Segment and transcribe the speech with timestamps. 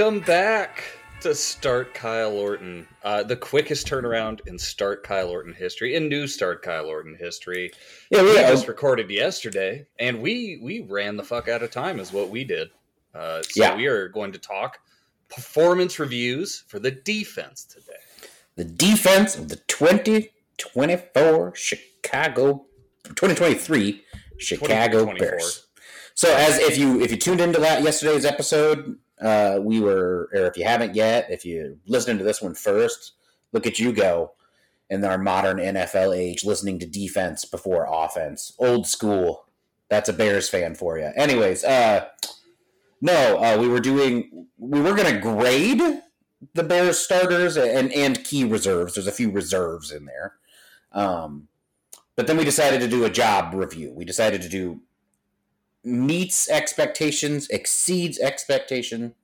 [0.00, 0.82] Welcome back
[1.20, 6.26] to Start Kyle Orton, uh, the quickest turnaround in Start Kyle Orton history, in new
[6.26, 7.70] Start Kyle Orton history.
[8.08, 12.14] Yeah, We just recorded yesterday, and we we ran the fuck out of time, is
[12.14, 12.70] what we did.
[13.14, 13.76] Uh, so Yeah.
[13.76, 14.78] we are going to talk
[15.28, 18.00] performance reviews for the defense today.
[18.56, 22.64] the defense of the 2024 Chicago
[23.04, 24.02] 2023
[24.38, 25.66] Chicago Bears.
[26.14, 30.46] So as if you if you tuned into that yesterday's episode, uh, we were or
[30.46, 33.12] if you haven't yet, if you listening to this one first,
[33.52, 34.32] look at you go
[34.88, 38.52] in our modern NFL age listening to defense before offense.
[38.58, 39.44] Old school.
[39.88, 41.10] That's a Bears fan for you.
[41.16, 42.06] Anyways, uh
[43.00, 45.80] no, uh, we were doing we were going to grade
[46.54, 48.94] the Bears starters and and key reserves.
[48.94, 50.34] There's a few reserves in there.
[50.92, 51.48] Um,
[52.16, 53.92] but then we decided to do a job review.
[53.94, 54.80] We decided to do
[55.82, 59.14] meets expectations, exceeds expectation,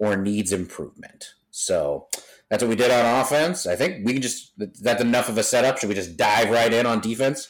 [0.00, 1.34] or needs improvement.
[1.52, 2.08] So
[2.48, 3.66] that's what we did on offense.
[3.66, 5.78] I think we can just that's enough of a setup.
[5.78, 7.48] Should we just dive right in on defense?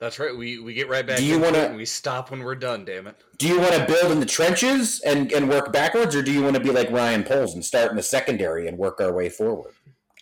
[0.00, 0.36] That's right.
[0.36, 1.18] We we get right back.
[1.18, 2.84] Do you wanna- we stop when we're done?
[2.84, 3.16] Damn it.
[3.38, 6.42] Do you want to build in the trenches and, and work backwards, or do you
[6.42, 9.28] want to be like Ryan Poles and start in the secondary and work our way
[9.28, 9.72] forward?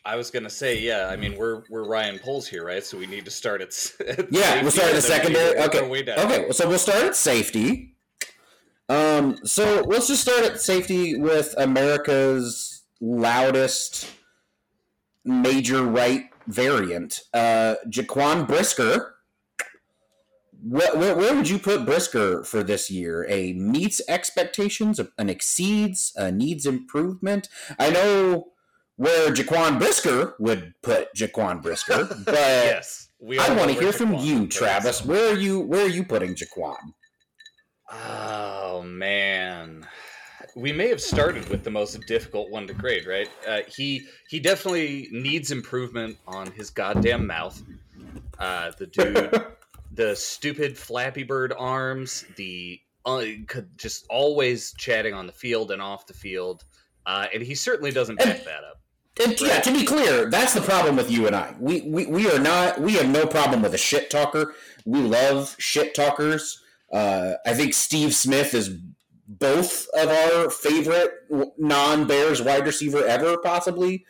[0.05, 1.09] I was gonna say, yeah.
[1.09, 2.85] I mean, we're we're Ryan Poles here, right?
[2.85, 3.71] So we need to start at,
[4.07, 5.69] at Yeah, we'll start at the safety, and then we need secondary.
[5.69, 6.19] Okay, our way down.
[6.21, 6.53] okay.
[6.53, 7.96] So we'll start at safety.
[8.89, 14.11] Um, so let's just start at safety with America's loudest
[15.25, 19.15] major right variant, uh, Jaquan Brisker.
[20.63, 23.27] Where, where, where would you put Brisker for this year?
[23.29, 27.49] A meets expectations, an exceeds, a needs improvement.
[27.79, 28.49] I know
[28.97, 33.09] where Jaquan Brisker would put Jaquan Brisker, but yes.
[33.21, 34.47] I want to hear where from Jaquan you.
[34.49, 35.05] Travis.
[35.05, 35.61] Where are you?
[35.61, 36.95] Where are you putting Jaquan?
[37.89, 39.87] Oh man,
[40.57, 43.29] we may have started with the most difficult one to grade, right?
[43.47, 47.63] Uh, he he definitely needs improvement on his goddamn mouth.
[48.39, 49.45] Uh, the dude,
[49.93, 55.81] the stupid Flappy Bird arms, the uh, could just always chatting on the field and
[55.81, 56.65] off the field,
[57.07, 58.81] uh, and he certainly doesn't back that up.
[59.25, 61.55] And, yeah, to be clear, that's the problem with you and I.
[61.59, 62.81] We, we we are not.
[62.81, 64.55] We have no problem with a shit talker.
[64.85, 66.63] We love shit talkers.
[66.93, 68.79] Uh, I think Steve Smith is
[69.29, 71.11] both of our favorite
[71.59, 74.05] non Bears wide receiver ever, possibly.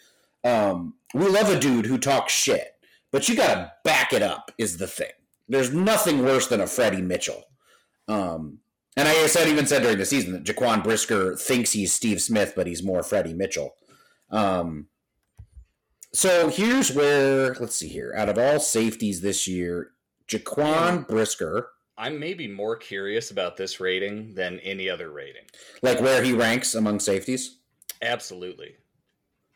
[0.44, 2.74] Um, we love a dude who talks shit,
[3.10, 4.52] but you got to back it up.
[4.58, 5.12] Is the thing.
[5.48, 7.44] There's nothing worse than a Freddie Mitchell.
[8.08, 8.58] Um,
[8.96, 12.54] and I said even said during the season that Jaquan Brisker thinks he's Steve Smith,
[12.56, 13.74] but he's more Freddie Mitchell.
[14.30, 14.88] Um,
[16.12, 18.14] so here's where let's see here.
[18.16, 19.92] Out of all safeties this year,
[20.28, 25.44] Jaquan Brisker, I'm maybe more curious about this rating than any other rating.
[25.82, 27.58] like where he ranks among safeties.
[28.02, 28.76] Absolutely.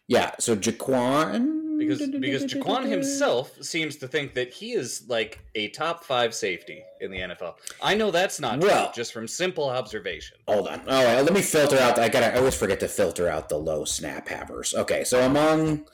[0.08, 5.68] Yeah, so Jaquan because because Jaquan himself seems to think that he is like a
[5.68, 7.54] top five safety in the NFL.
[7.80, 10.36] I know that's not Well- true, just from simple observation.
[10.48, 10.80] Hold on.
[10.88, 11.98] All right, let me filter out.
[11.98, 12.34] I gotta.
[12.34, 14.74] I always forget to filter out the low snap havers.
[14.74, 15.86] Okay, so among,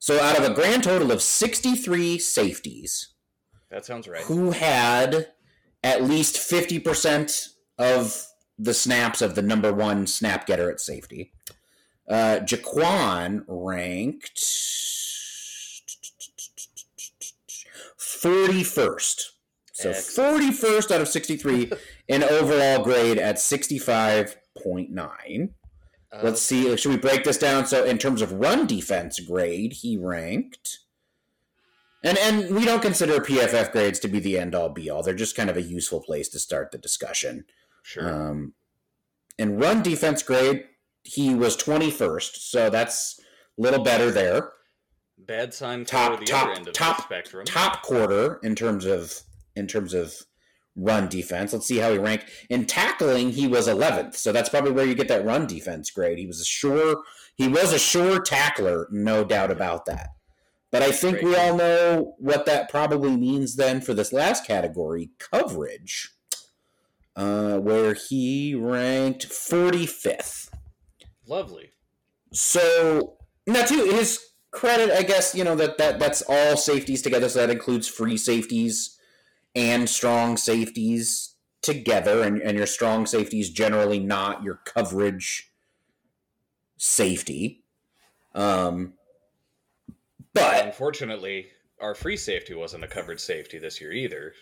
[0.00, 3.10] so out of a grand total of sixty-three safeties,
[3.70, 4.24] That sounds right.
[4.24, 5.28] who had
[5.82, 8.26] at least 50% of
[8.58, 11.32] the snaps of the number one snap getter at safety.
[12.08, 14.38] Uh, Jaquan ranked
[18.22, 19.20] 41st.
[19.72, 20.42] So Excellent.
[20.42, 21.72] 41st out of 63
[22.08, 25.48] in overall grade at 65.9.
[26.12, 26.76] Uh, Let's see.
[26.76, 27.66] Should we break this down?
[27.66, 30.80] So, in terms of run defense grade, he ranked,
[32.02, 35.02] and and we don't consider PFF grades to be the end all be all.
[35.02, 37.44] They're just kind of a useful place to start the discussion.
[37.82, 38.08] sure.
[38.30, 38.54] Um,
[39.38, 40.64] in run defense grade,
[41.04, 43.18] he was twenty first, so that's
[43.58, 44.52] a little better there.
[45.18, 47.44] Bad sign top- the top- other end of top- the spectrum.
[47.44, 49.20] Top quarter in terms of
[49.56, 50.14] in terms of
[50.74, 51.52] run defense.
[51.52, 53.30] Let's see how he ranked in tackling.
[53.30, 56.18] He was eleventh, so that's probably where you get that run defense grade.
[56.18, 57.02] He was a sure
[57.36, 60.08] he was a sure tackler, no doubt about that.
[60.72, 61.24] But I think Great.
[61.24, 66.10] we all know what that probably means then for this last category, coverage,
[67.14, 70.50] uh, where he ranked forty fifth.
[71.26, 71.72] Lovely.
[72.32, 74.18] So now to his
[74.50, 77.28] credit, I guess you know that that that's all safeties together.
[77.28, 78.98] So that includes free safeties
[79.54, 85.52] and strong safeties together, and and your strong safety is generally not your coverage
[86.78, 87.62] safety.
[88.34, 88.94] Um,
[90.34, 91.48] but Unfortunately,
[91.80, 94.34] our free safety wasn't a covered safety this year either.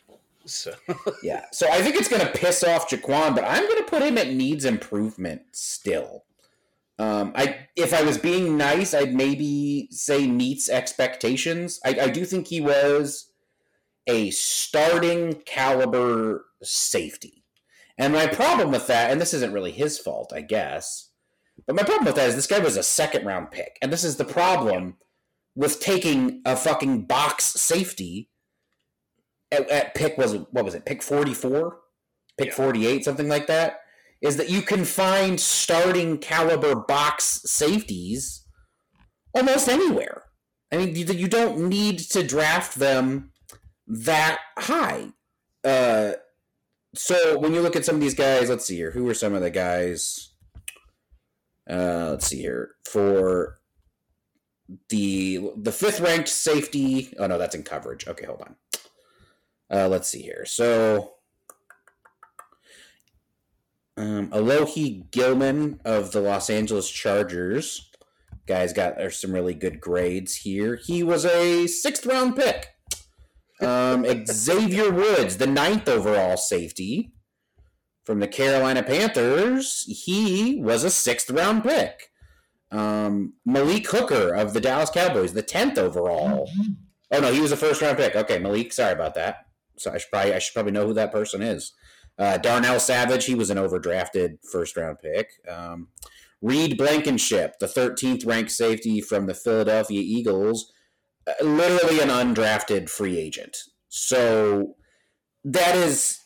[0.46, 0.72] So
[1.22, 4.02] yeah, so I think it's going to piss off Jaquan, but I'm going to put
[4.02, 6.24] him at needs improvement still.
[6.98, 11.80] Um, I if I was being nice, I'd maybe say meets expectations.
[11.84, 13.32] I, I do think he was
[14.06, 17.44] a starting caliber safety,
[17.98, 21.10] and my problem with that, and this isn't really his fault, I guess,
[21.66, 24.04] but my problem with that is this guy was a second round pick, and this
[24.04, 24.96] is the problem
[25.54, 28.28] with taking a fucking box safety
[29.50, 31.78] at, at pick was what was it pick forty four,
[32.38, 32.54] pick Yeah.
[32.54, 33.80] forty eight, something like that
[34.22, 38.46] is that you can find starting caliber box safeties
[39.34, 40.24] almost anywhere.
[40.70, 43.32] I mean, you, you don't need to draft them
[43.86, 45.06] that high.
[45.64, 46.12] Uh,
[46.94, 48.90] so when you look at some of these guys, let's see here.
[48.90, 50.32] Who are some of the guys?
[51.68, 53.59] Uh, let's see here for
[54.88, 57.12] the the fifth ranked safety.
[57.18, 58.06] Oh no, that's in coverage.
[58.06, 58.56] Okay, hold on.
[59.72, 60.44] Uh, let's see here.
[60.46, 61.14] So
[63.96, 67.90] um, Alohi Gilman of the Los Angeles Chargers.
[68.46, 70.76] Guys got some really good grades here.
[70.76, 72.68] He was a sixth round pick.
[73.60, 77.12] Um, Xavier Woods, the ninth overall safety
[78.04, 82.09] from the Carolina Panthers, he was a sixth round pick.
[82.70, 86.48] Um, Malik Hooker of the Dallas Cowboys, the tenth overall.
[87.10, 88.14] Oh no, he was a first round pick.
[88.14, 89.46] Okay, Malik, sorry about that.
[89.76, 91.72] So I should probably I should probably know who that person is.
[92.18, 95.30] Uh, Darnell Savage, he was an overdrafted first round pick.
[95.48, 95.88] Um,
[96.42, 100.72] Reed Blankenship, the 13th ranked safety from the Philadelphia Eagles,
[101.26, 103.56] uh, literally an undrafted free agent.
[103.88, 104.76] So
[105.44, 106.20] that is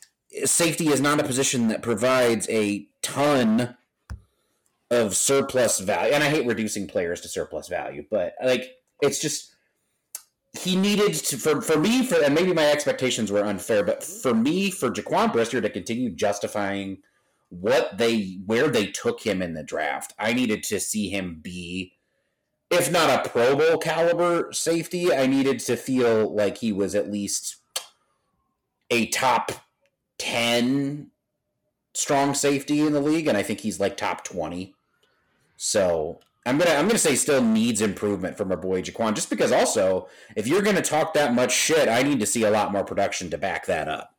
[0.45, 3.77] safety is not a position that provides a ton
[4.95, 6.15] of surplus value.
[6.15, 9.55] And I hate reducing players to surplus value, but like it's just
[10.59, 14.35] he needed to for for me for and maybe my expectations were unfair, but for
[14.35, 16.99] me for Jaquan Brisker to continue justifying
[17.51, 21.93] what they where they took him in the draft, I needed to see him be
[22.71, 27.11] if not a Pro Bowl caliber safety, I needed to feel like he was at
[27.11, 27.57] least
[28.91, 29.53] a top
[30.19, 31.11] 10
[31.95, 34.74] strong safety in the league and I think he's like top 20.
[35.57, 39.51] So, I'm gonna I'm gonna say still needs improvement from our boy Jaquan, just because
[39.51, 42.85] also if you're gonna talk that much shit, I need to see a lot more
[42.85, 44.15] production to back that up.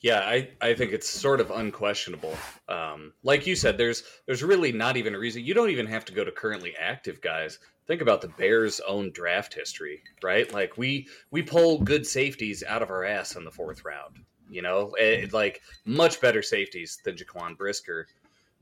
[0.00, 2.36] Yeah, I, I think it's sort of unquestionable.
[2.68, 5.44] Um, like you said, there's there's really not even a reason.
[5.44, 7.58] You don't even have to go to currently active guys.
[7.86, 10.50] Think about the Bears' own draft history, right?
[10.52, 14.18] Like we we pull good safeties out of our ass in the fourth round.
[14.48, 18.06] You know, it, like much better safeties than Jaquan Brisker.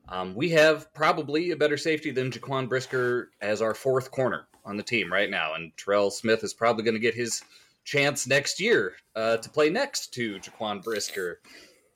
[0.08, 4.76] Um, we have probably a better safety than Jaquan Brisker as our fourth corner on
[4.76, 7.42] the team right now, and Terrell Smith is probably going to get his
[7.84, 11.40] chance next year uh, to play next to Jaquan Brisker.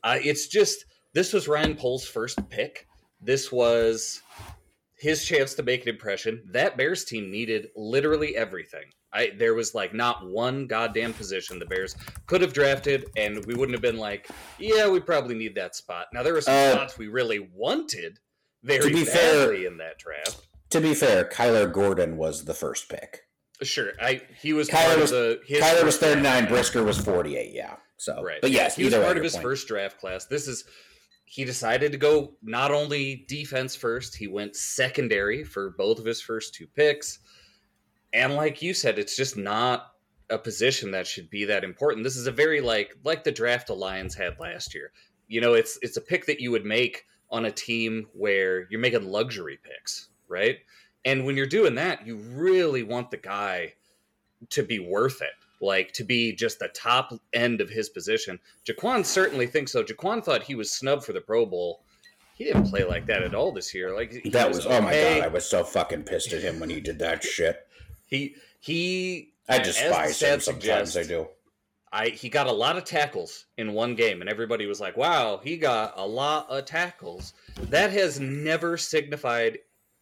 [0.02, 2.86] Uh, it's just this was Ryan Poles' first pick.
[3.20, 4.22] This was
[4.98, 6.42] his chance to make an impression.
[6.52, 8.84] That Bears team needed literally everything.
[9.14, 11.96] I there was like not one goddamn position the Bears
[12.26, 14.28] could have drafted, and we wouldn't have been like,
[14.58, 16.06] yeah, we probably need that spot.
[16.12, 18.18] Now there were some Uh, spots we really wanted
[18.62, 19.12] very to be badly
[19.62, 20.46] fair- in that draft.
[20.70, 23.20] To be fair, Kyler Gordon was the first pick.
[23.62, 26.46] Sure, I he was Kyler part was- of the his Kyler was 39.
[26.48, 27.76] Brisker was 48, yeah.
[27.96, 28.40] So, Right.
[28.42, 29.44] but yes, he was part of his point.
[29.44, 30.24] first draft class.
[30.26, 30.64] This is
[31.26, 36.20] he decided to go not only defense first, he went secondary for both of his
[36.20, 37.18] first two picks.
[38.14, 39.90] And like you said, it's just not
[40.30, 42.04] a position that should be that important.
[42.04, 44.92] This is a very like like the draft the Lions had last year.
[45.28, 48.80] You know, it's it's a pick that you would make on a team where you're
[48.80, 50.58] making luxury picks, right?
[51.04, 53.74] And when you're doing that, you really want the guy
[54.50, 58.38] to be worth it, like to be just the top end of his position.
[58.64, 59.82] Jaquan certainly thinks so.
[59.82, 61.82] Jaquan thought he was snubbed for the Pro Bowl.
[62.36, 63.94] He didn't play like that at all this year.
[63.94, 66.80] Like That was, oh my god, I was so fucking pissed at him when he
[66.80, 67.63] did that shit.
[68.14, 71.28] He he I despise him sometimes, I do.
[71.92, 75.40] I he got a lot of tackles in one game, and everybody was like, "Wow,
[75.42, 77.34] he got a lot of tackles."
[77.70, 79.58] That has never signified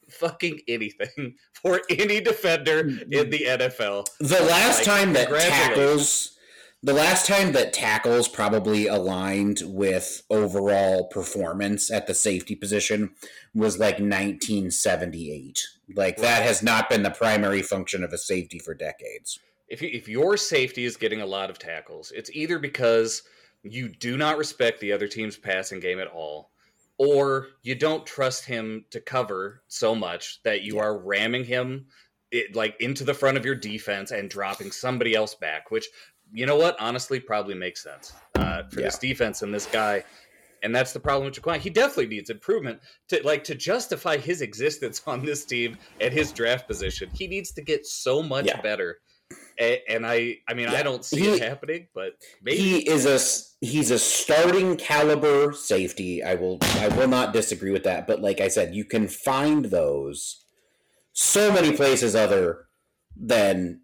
[0.08, 4.06] fucking anything for any defender in the NFL.
[4.20, 6.38] The last Like, time that tackles,
[6.82, 13.10] the last time that tackles probably aligned with overall performance at the safety position
[13.54, 15.66] was like 1978.
[15.94, 19.38] Like that has not been the primary function of a safety for decades.
[19.68, 23.22] If you, if your safety is getting a lot of tackles, it's either because
[23.62, 26.50] you do not respect the other team's passing game at all,
[26.98, 30.82] or you don't trust him to cover so much that you Yeah.
[30.82, 31.86] are ramming him
[32.32, 35.86] it, like into the front of your defense and dropping somebody else back, which
[36.32, 36.76] you know what?
[36.80, 38.86] Honestly, probably makes sense uh, for Yeah.
[38.86, 40.04] this defense and this guy.
[40.64, 41.58] And that's the problem with Jaquan.
[41.58, 46.32] He definitely needs improvement to like to justify his existence on this team at his
[46.32, 47.10] draft position.
[47.12, 48.60] He needs to get so much Yeah.
[48.60, 48.98] better.
[49.58, 52.12] A- And I, I mean, I don't see He- it happening, but
[52.42, 53.18] maybe he is a
[53.66, 56.22] he's a starting caliber safety.
[56.22, 58.06] I will I will not disagree with that.
[58.06, 60.44] But like I said, you can find those
[61.12, 62.66] so many places other
[63.16, 63.81] than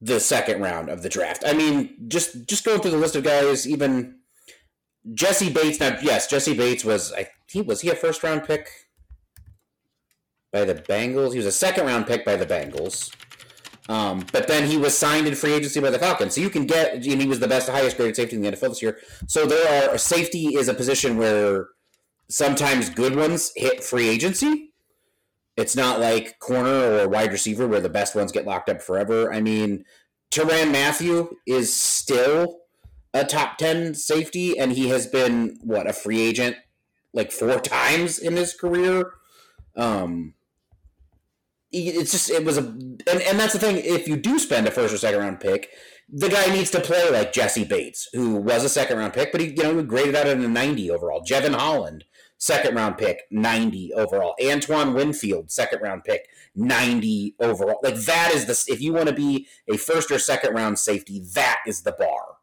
[0.00, 1.42] the second round of the draft.
[1.46, 4.18] I mean, just just going through the list of guys, even
[5.14, 5.80] Jessie Bates.
[5.80, 8.68] Now, yes, Jessie Bates was I he was he a first round pick
[10.52, 11.32] by the Bengals.
[11.32, 13.12] He was a second round pick by the Bengals.
[13.88, 16.34] Um, but then he was signed in free agency by the Falcons.
[16.34, 18.68] So you can get, and he was the best, highest graded safety in the NFL
[18.68, 18.98] this year.
[19.26, 21.68] So there are, safety is a position where
[22.28, 24.67] sometimes good ones hit free agency.
[25.58, 29.32] It's not like corner or wide receiver where the best ones get locked up forever.
[29.34, 29.84] I mean,
[30.30, 32.60] Tyrann Mathieu is still
[33.12, 36.54] a top 10 safety, and he has been, what, a free agent
[37.12, 39.14] like four times in his career.
[39.74, 40.34] Um,
[41.72, 44.70] it's just it was a and, and that's the thing if you do spend a
[44.70, 45.68] first or second round pick
[46.10, 49.40] the guy needs to play like jessie bates who was a second round pick but
[49.42, 52.04] he you know graded out at a 90 overall jevon holland
[52.38, 58.46] second round pick 90 overall antoine winfield second round pick 90 overall like that is
[58.46, 61.92] the if you want to be a first or second round safety that is the
[61.92, 62.36] bar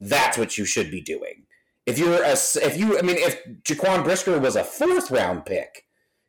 [0.00, 1.44] that's what you should be doing
[1.86, 5.86] if you're a if you i mean if jaquan brisker was a fourth round pick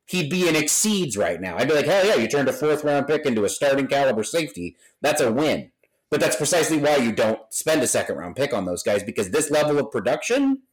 [0.08, 1.58] he'd be in exceeds right now.
[1.58, 4.24] I'd be like, hell yeah, you turned a fourth round pick into a starting caliber
[4.24, 4.76] safety.
[5.02, 5.72] That's a win.
[6.10, 9.30] But that's precisely why you don't spend a second round pick on those guys because
[9.30, 10.64] this level of production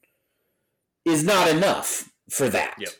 [1.04, 2.74] is not enough for that.
[2.78, 2.90] Yep.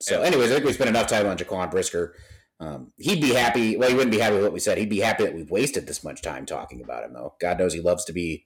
[0.00, 2.14] So, anyways, I think we spent enough time on Jaquan Brisker.
[2.60, 3.76] Um, he'd be happy.
[3.76, 4.78] Well, he wouldn't be happy with what we said.
[4.78, 7.34] He'd be happy that we've wasted this much time talking about him, though.
[7.40, 8.44] God knows he loves to be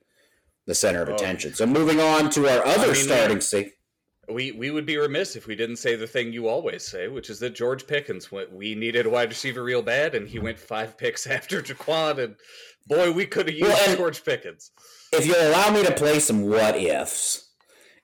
[0.67, 1.15] the center of Oh.
[1.15, 1.55] attention.
[1.55, 3.73] So, moving on to our other mean, starting safety.
[4.29, 7.31] we we would be remiss if we didn't say the thing you always say, which
[7.31, 8.53] is that George Pickens went.
[8.53, 12.37] We needed a wide receiver real bad, and he went five picks after Jaquan, and
[12.87, 14.71] boy, we could have used Well, George Pickens.
[15.13, 17.48] if you'll allow me to play some what ifs,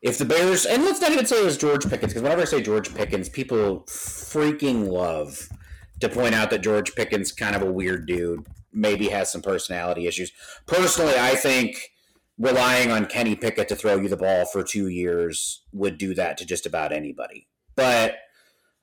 [0.05, 2.45] if the Bears, and let's not even say it was George Pickens, because whenever I
[2.45, 5.49] say George Pickens, people freaking love
[6.01, 10.07] to point out that George Pickens kind of a weird dude, maybe has some personality
[10.07, 10.31] issues.
[10.67, 11.91] Personally, I think
[12.37, 16.37] relying on Kenny Pickett to throw you the ball for two years would do that
[16.37, 17.49] to just about anybody.
[17.75, 18.17] But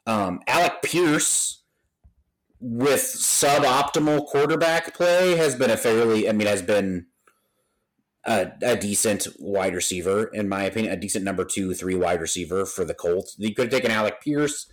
[0.07, 1.61] um, Alec Pierce
[2.59, 7.05] with suboptimal quarterback play has been a fairly, I mean, has been
[8.25, 12.65] a, a decent wide receiver, in my opinion, a decent number two, three wide receiver
[12.65, 13.35] for the Colts.
[13.37, 14.67] You could have taken Alec Pierce.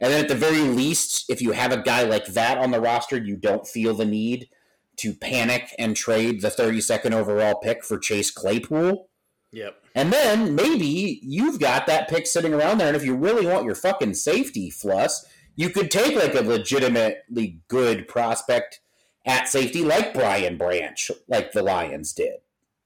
[0.00, 2.80] And then at the very least, if you have a guy like that on the
[2.80, 4.48] roster, you don't feel the need
[4.96, 9.08] to panic and trade the 32nd overall pick for Chase Claypool.
[9.52, 9.76] Yep.
[9.94, 12.88] And then maybe you've got that pick sitting around there.
[12.88, 15.24] And if you really want your fucking safety fluss,
[15.56, 18.80] you could take like a legitimately good prospect
[19.24, 22.38] at safety like Brian Branch, like the Lions did.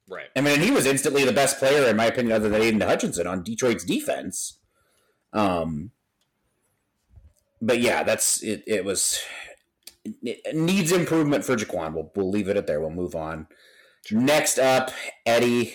[0.09, 0.29] Right.
[0.35, 3.27] I mean, he was instantly the best player, in my opinion, other than Aidan Hutchinson
[3.27, 4.59] on Detroit's defense.
[5.33, 5.91] Um,
[7.61, 8.65] but yeah, that's it.
[8.67, 9.21] It was
[10.23, 11.93] it needs improvement for Jaquan.
[11.93, 12.81] We'll we'll leave it at there.
[12.81, 13.47] We'll move on.
[14.11, 14.91] Next up,
[15.27, 15.75] Eddie,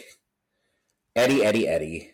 [1.15, 2.09] Eddie, Eddie, Eddie.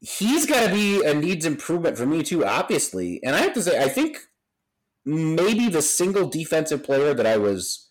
[0.00, 3.20] He's got to be a needs improvement for me too, obviously.
[3.22, 4.18] And I have to say, I think
[5.04, 7.87] maybe the single defensive player that I was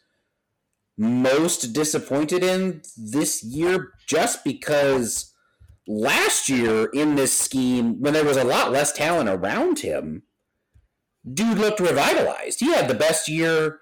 [0.98, 5.34] most disappointed in this year just because
[5.88, 10.24] last year in this scheme, when there was a lot less talent around him,
[11.32, 12.60] dude looked revitalized.
[12.60, 13.80] He had the best year.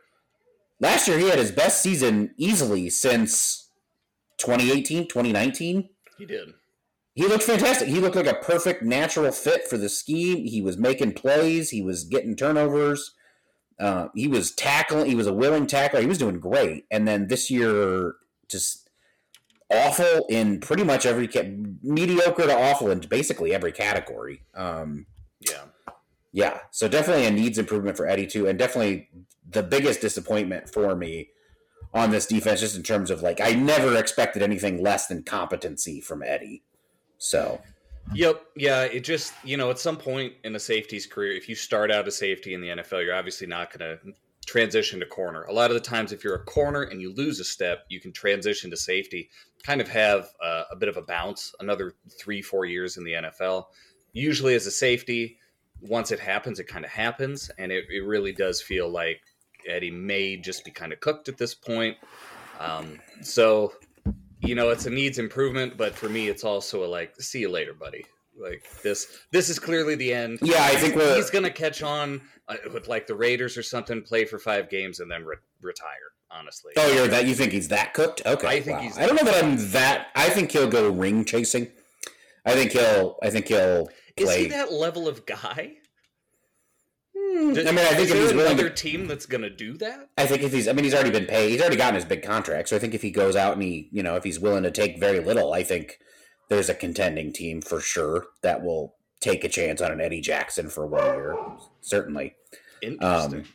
[0.80, 3.70] Last year, he had his best season easily since
[4.38, 5.90] 2018, 2019.
[6.18, 6.54] He did.
[7.14, 7.88] He looked fantastic.
[7.88, 10.46] He looked like a perfect natural fit for the scheme.
[10.46, 11.70] He was making plays.
[11.70, 13.15] He was getting turnovers.
[13.80, 15.06] Uh, he was tackling.
[15.08, 16.00] He was a willing tackler.
[16.02, 16.86] He was doing great.
[16.92, 18.16] And then this year,
[18.50, 18.90] just
[19.72, 21.52] awful in pretty much every ca-
[21.82, 24.44] mediocre to awful in basically every category.
[24.54, 25.08] Um,
[25.42, 25.64] Yeah.
[26.32, 29.10] yeah, so definitely a needs improvement for Eddie too, and definitely
[29.50, 31.30] the biggest disappointment for me
[31.94, 36.00] on this defense, just in terms of like I never expected anything less than competency
[36.00, 36.64] from Eddie.
[37.18, 37.60] So
[38.14, 38.46] Yep.
[38.56, 38.84] Yeah.
[38.84, 42.08] It just, you know, at some point in a safety's career, if you start out
[42.08, 44.14] a safety in the NFL, you're obviously not going to
[44.46, 45.44] transition to corner.
[45.44, 48.00] A lot of the times, if you're a corner and you lose a step, you
[48.00, 49.30] can transition to safety,
[49.64, 53.14] kind of have uh, a bit of a bounce, another three, four years in the
[53.14, 53.66] NFL.
[54.14, 55.40] Usually, as a safety,
[55.82, 57.50] once it happens, it kind of happens.
[57.58, 59.22] And it, it really does feel like
[59.68, 61.98] Eddie may just be kind of cooked at this point.
[62.60, 63.74] Um, so,
[64.42, 67.50] you know, it's a needs improvement, but for me, it's also a like, see you
[67.50, 68.06] later, buddy.
[68.38, 70.40] Like this, this is clearly the end.
[70.42, 74.02] Yeah, I think we're, he's gonna catch on uh, with like the Raiders or something,
[74.02, 76.12] play for five games, and then re- retire.
[76.32, 76.74] Honestly.
[76.76, 77.28] Oh, you're that?
[77.28, 78.24] You think he's that cooked?
[78.26, 78.48] Okay.
[78.48, 78.84] I think wow.
[78.84, 80.08] he's I don't know that I'm that.
[80.16, 81.70] I think he'll go ring chasing.
[82.46, 83.18] I think he'll.
[83.24, 85.78] I think he'll Is he that level of guy?
[87.28, 88.76] Hmm, I mean, I think if he's willing another to.
[88.76, 90.10] team that's gonna do that?
[90.18, 90.68] I think if he's.
[90.68, 91.50] I mean, he's already been paid.
[91.52, 92.70] He's already gotten his big contract.
[92.70, 94.72] So I think if he goes out and he, you know, if he's willing to
[94.72, 96.00] take very little, I think
[96.50, 100.70] there's a contending team for sure that will take a chance on an Eddie Jackson
[100.70, 101.36] for one year.
[101.82, 102.36] Certainly.
[102.82, 103.40] Interesting.
[103.40, 103.46] Um,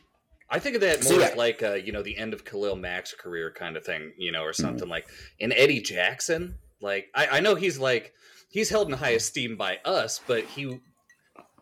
[0.49, 1.27] I think of that so more yeah.
[1.29, 4.31] as like uh, you know the end of Khalil Mack's career kind of thing, you
[4.31, 4.63] know, or Mm-hmm.
[4.63, 5.07] something like.
[5.39, 8.13] In Eddie Jackson, like I, I know he's like
[8.49, 10.79] he's held in high esteem by us, but he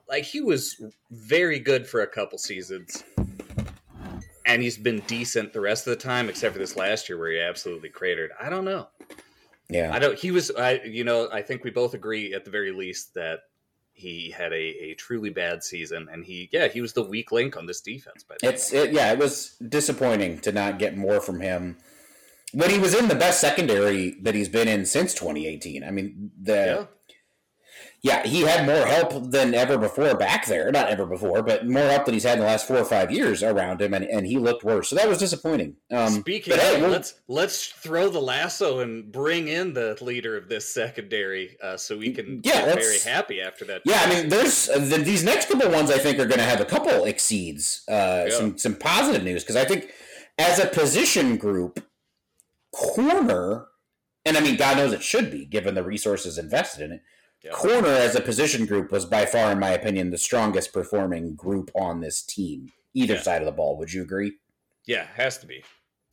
[0.09, 3.03] like he was very good for a couple seasons,
[4.45, 7.31] and he's been decent the rest of the time, except for this last year where
[7.31, 8.31] he absolutely cratered.
[8.41, 8.87] I don't know.
[9.69, 9.93] Yeah.
[9.93, 10.17] I don't.
[10.17, 10.51] He was.
[10.51, 10.81] I.
[10.83, 11.29] You know.
[11.31, 13.41] I think we both agree at the very least that
[13.93, 16.49] he had a, a truly bad season, and he.
[16.51, 18.23] Yeah, he was the weak link on this defense.
[18.23, 18.53] By the way.
[18.53, 21.77] It's it, yeah, it was disappointing to not get more from him
[22.51, 25.83] when he was in the best secondary that he's been in since 2018.
[25.83, 26.85] I mean, the yeah.
[28.01, 30.71] Yeah, he had more help than ever before back there.
[30.71, 33.11] Not ever before, but more help than he's had in the last four or five
[33.11, 34.89] years around him, and, and he looked worse.
[34.89, 35.75] So that was disappointing.
[35.91, 39.97] Um, Speaking, but hey, of, we'll- let's let's throw the lasso and bring in the
[40.01, 43.81] leader of this secondary, uh, so we can Yeah, get very happy after that.
[43.85, 45.91] Yeah, I mean, there's uh, the, these next couple ones.
[45.91, 48.29] I think are going to have a couple exceeds, uh, Yeah.
[48.29, 49.91] some some positive news because I think
[50.37, 51.83] as a position group,
[52.73, 53.65] corner,
[54.25, 57.01] and I mean, God knows it should be given the resources invested in it.
[57.53, 61.71] Corner as a position group was by far, in my opinion, the strongest performing group
[61.73, 63.21] on this team, either Yeah.
[63.21, 63.77] side of the ball.
[63.77, 64.33] Would you agree?
[64.85, 65.63] yeah, has to be.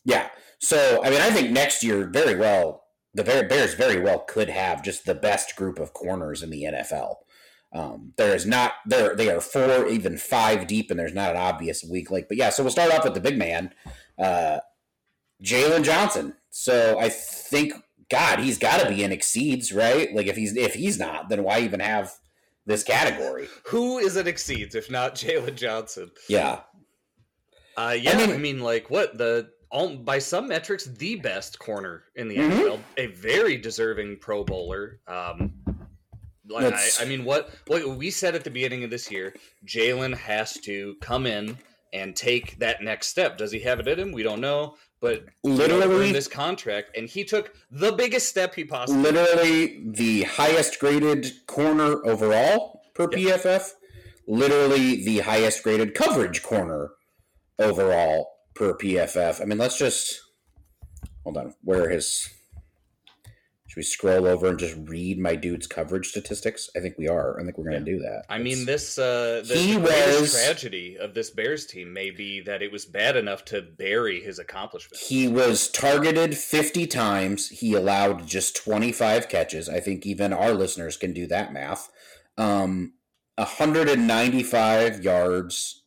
[0.05, 0.29] Yeah.
[0.59, 2.85] So, I mean, I think next year, very well,
[3.15, 7.17] the Bears very well could have just the best group of corners in the NFL.
[7.73, 11.37] Um, there is not there they are four, even five deep, and there's not an
[11.39, 12.27] obvious weak link.
[12.29, 13.73] But yeah, so we'll start off with the big man,
[14.19, 14.61] uh,
[15.43, 16.35] Jaylon Johnson.
[16.51, 17.73] So I think
[18.11, 20.15] God, he's got to be in exceeds, right?
[20.15, 22.13] Like if he's if he's not, then why even have
[22.65, 23.49] this category?
[23.67, 26.11] Who is it exceeds if not Jaylon Johnson?
[26.29, 26.61] Yeah,
[27.77, 32.05] Uh, yeah, I mean- mean, like what the all, by some metrics the best corner
[32.15, 32.51] in the Mhm.
[32.53, 35.01] NFL, a very deserving Pro Bowler.
[35.09, 35.53] Um,
[36.49, 39.35] like, I, I mean, what what we said at the beginning of this year,
[39.67, 41.59] Jaylon has to come in
[41.93, 43.37] and take that next step.
[43.39, 44.13] Does he have it in him?
[44.13, 49.03] We don't know, but literally this contract, and he took the biggest step he possibly.
[49.03, 53.73] literally the highest graded corner overall per PFF,
[54.27, 56.91] literally the highest graded coverage corner
[57.59, 59.41] overall per PFF.
[59.41, 60.21] I mean, let's just
[61.25, 61.55] hold on.
[61.63, 62.29] Where his?
[63.77, 66.71] Should we scroll over and just read my dude's coverage statistics?
[66.75, 67.39] I think we are.
[67.39, 68.23] I think we're going to do that.
[68.31, 72.11] I mean, this uh, the, He the greatest was- tragedy of this Bears team may
[72.11, 75.07] be that it was bad enough to bury his accomplishments.
[75.07, 77.51] He was targeted 50 times.
[77.51, 79.69] He allowed just 25 catches.
[79.69, 81.91] I think even our listeners can do that math.
[82.39, 82.95] Um,
[83.35, 85.83] 195 yards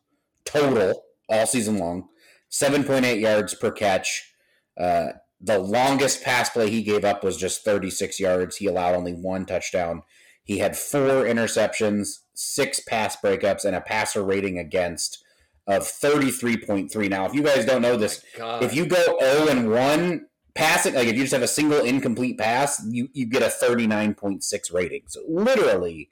[0.46, 2.08] total all season long,
[2.52, 4.32] 7.8 yards per catch.
[4.80, 8.58] Uh, the longest pass play he gave up was just 36 yards.
[8.58, 10.04] He allowed only one touchdown.
[10.44, 15.24] He had four interceptions, six pass breakups, and a passer rating against
[15.68, 17.10] of 33.3.
[17.10, 18.64] Now, if you guys don't know this, God.
[18.64, 20.26] if you go 0 and 1
[20.56, 24.74] passing, like if you just have a single incomplete pass, you, you get a 39.6
[24.74, 25.04] rating.
[25.08, 26.10] So literally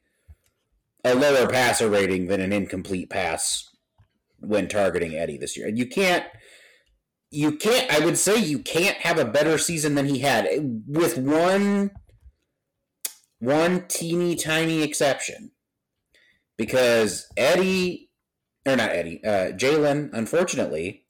[1.03, 3.69] a lower passer rating than an incomplete pass
[4.39, 5.67] when targeting Eddie this year.
[5.67, 6.25] And you can't
[7.29, 10.47] you can't I would say you can't have a better season than he had
[10.87, 11.91] with one
[13.39, 15.51] one teeny tiny exception.
[16.57, 18.09] Because Eddie
[18.65, 21.05] or not Eddie, uh, Jaylon, unfortunately,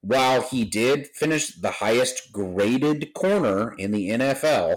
[0.00, 4.76] while he did finish the highest graded corner in the NFL,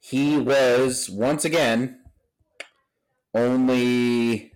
[0.00, 2.00] he was once again
[3.34, 4.52] only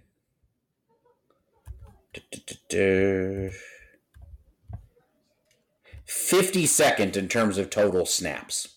[6.32, 8.68] 52nd in terms of total snaps.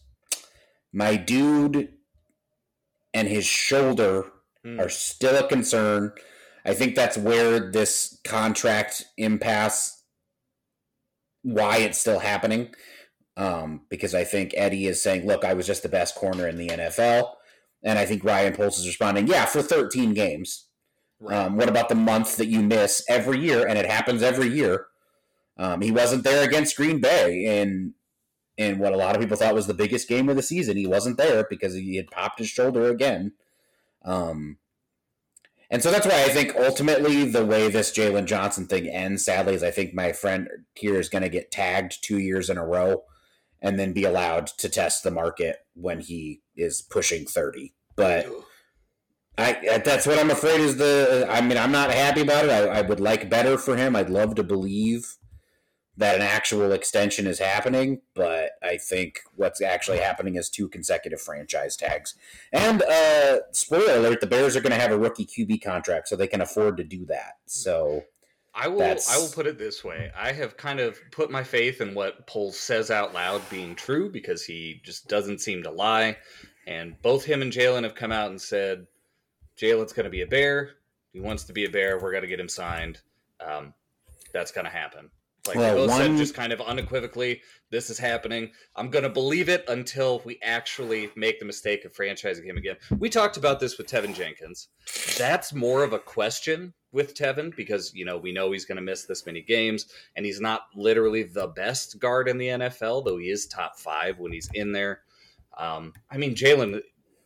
[0.94, 1.94] My dude
[3.14, 4.32] and his shoulder
[4.64, 4.80] Hmm.
[4.80, 6.12] are still a concern.
[6.66, 10.02] I think that's where this contract impasse,
[11.44, 12.74] why it's still happening.
[13.38, 16.58] Um, because I think Eddie is saying, look, I was just the best corner in
[16.58, 17.36] the NFL.
[17.84, 20.66] And I think Ryan Poles is responding, yeah, for 13 games.
[21.20, 21.38] Right.
[21.38, 23.68] Um, what about the month that you miss every year?
[23.68, 24.88] And it happens every year.
[25.58, 27.94] Um, he wasn't there against Green Bay in
[28.58, 30.78] in what a lot of people thought was the biggest game of the season.
[30.78, 33.34] He wasn't there because he had popped his shoulder again.
[34.04, 34.58] Um,
[35.70, 39.56] and so that's why I think ultimately the way this Jaylon Johnson thing ends, sadly,
[39.56, 42.66] is I think my friend here is going to get tagged two years in a
[42.66, 43.04] row
[43.62, 47.74] and then be allowed to test the market when he is pushing 30.
[47.96, 48.28] But
[49.38, 51.28] I that's what I'm afraid is the.
[51.30, 52.52] I mean, I'm not happy about it.
[52.52, 53.96] I, I would like better for him.
[53.96, 55.18] I'd love to believe
[55.98, 61.22] that an actual extension is happening, but I think what's actually happening is two consecutive
[61.22, 62.16] franchise tags.
[62.52, 66.16] And uh, spoiler alert: the Bears are going to have a rookie QB contract, so
[66.16, 67.38] they can afford to do that.
[67.46, 68.04] So
[68.54, 68.98] I will.
[69.10, 72.28] I will put it this way: I have kind of put my faith in what
[72.28, 76.18] Poles says out loud being true because he just doesn't seem to lie.
[76.68, 78.88] And both him and Jaylon have come out and said
[79.58, 80.72] "Jaylon's going to be a Bear.
[81.14, 82.00] He wants to be a Bear.
[82.00, 83.00] We're going to get him signed.
[83.40, 83.74] Um,
[84.34, 85.10] that's going to happen.
[85.48, 86.02] Like well, both one...
[86.02, 88.52] said, just kind of unequivocally, this is happening.
[88.76, 92.78] I'm going to believe it until we actually make the mistake of franchising him again.
[92.98, 94.70] We talked about this with Teven Jenkins.
[95.18, 98.82] That's more of a question with Teven because you know we know he's going to
[98.82, 103.18] miss this many games, and he's not literally the best guard in the NFL, though
[103.18, 105.02] he is top five when he's in there.
[105.58, 106.82] Um, I mean, Jaylon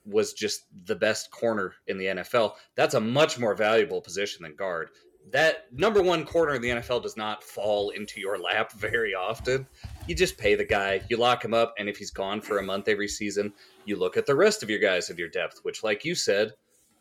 [0.06, 2.54] was just the best corner in the NFL.
[2.76, 4.90] That's a much more valuable position than guard
[5.32, 9.68] that number one corner in the NFL does not fall into your lap very often.
[10.08, 12.64] You just pay the guy, you lock him up, and if he's gone for a
[12.64, 13.54] month every season,
[13.86, 16.54] you look at the rest of your guys of your depth, which, like you said,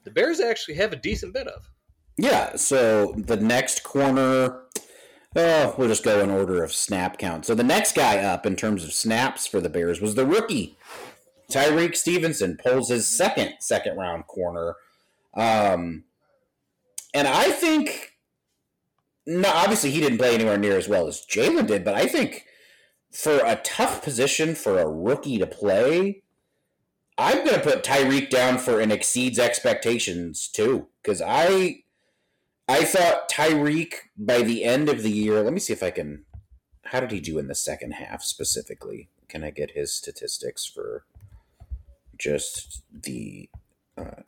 [0.04, 1.70] the Bears actually have a decent bit of.
[2.16, 4.62] Yeah, so the next corner,
[5.36, 7.46] oh, we'll just go in order of snap count.
[7.46, 10.76] So the next guy up in terms of snaps for the Bears was the rookie,
[11.50, 14.74] Tyrique Stevenson, pulls his second second round corner.
[15.34, 16.04] Um,
[17.14, 18.17] and I think
[19.28, 22.46] no, obviously he didn't play anywhere near as well as Jaylon did, but I think
[23.12, 26.22] for a tough position for a rookie to play,
[27.18, 31.82] I'm going to put Tyrique down for an exceeds expectations too, because I
[32.66, 35.42] I thought Tyrique by the end of the year.
[35.42, 36.24] Let me see if I can.
[36.84, 39.10] How did he do in the second half specifically?
[39.28, 41.04] Can I get his statistics for
[42.16, 43.50] just the
[43.98, 44.22] uh,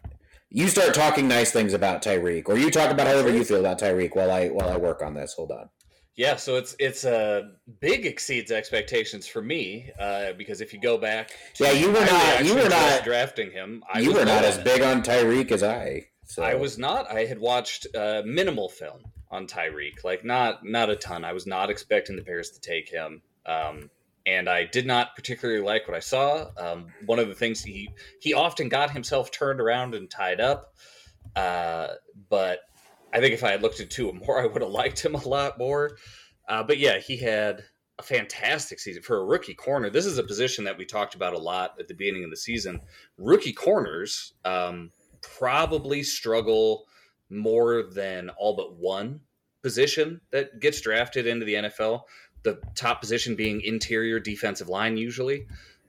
[0.50, 3.78] you start talking nice things about Tyrique, or you talk about however you feel about
[3.78, 5.34] Tyrique while I while I work on this.
[5.34, 5.70] Hold on.
[6.16, 7.42] Yeah, so it's it's a uh,
[7.80, 12.04] big exceeds expectations for me uh, because if you go back, to, yeah, you were
[12.04, 13.82] not you were not drafting him.
[13.90, 16.08] I you were not as big on Tyrique as I.
[16.24, 16.42] So.
[16.42, 17.10] I was not.
[17.10, 21.24] I had watched uh, minimal film on Tyrique, like not not a ton.
[21.24, 23.22] I was not expecting the Bears to take him.
[23.46, 23.90] Um,
[24.30, 26.50] and I did not particularly like what I saw.
[26.56, 27.90] Um, one of the things he
[28.20, 30.74] he often got himself turned around and tied up,
[31.34, 31.88] uh,
[32.28, 32.60] but
[33.12, 35.28] I think if I had looked into it more, I would have liked him a
[35.28, 35.96] lot more.
[36.48, 37.64] Uh, but yeah, he had
[37.98, 39.90] a fantastic season for a rookie corner.
[39.90, 42.36] This is a position that we talked about a lot at the beginning of the
[42.36, 42.80] season.
[43.18, 44.90] Rookie corners um,
[45.22, 46.86] probably struggle
[47.28, 49.20] more than all but one
[49.62, 52.02] position that gets drafted into the NFL
[52.42, 55.46] the top position being interior defensive line usually.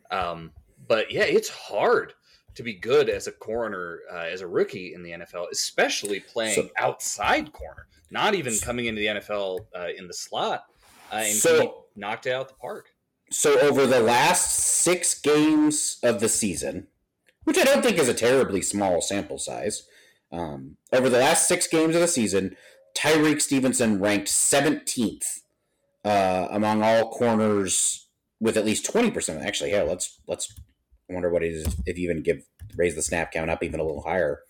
[0.10, 0.52] Um,
[0.88, 2.14] but yeah, it's hard
[2.56, 6.56] to be good as a corner uh, as a rookie in the NFL, especially playing
[6.56, 10.66] so, outside corner, not even coming into the NFL uh, in the slot.
[11.12, 12.90] Uh, and so, knocked out the park.
[13.30, 16.88] So over the last six games of the season,
[17.46, 19.88] which I don't think is a terribly small sample size,
[20.32, 22.56] um, over the last six games of the season,
[22.94, 25.42] Tyrique Stevenson ranked 17th
[26.04, 28.08] uh, among all corners
[28.40, 29.44] with at least 20%.
[29.44, 30.54] Actually, yeah, let's let's
[31.10, 32.44] wonder what it is if you even give
[32.76, 34.42] raise the snap count up even a little higher.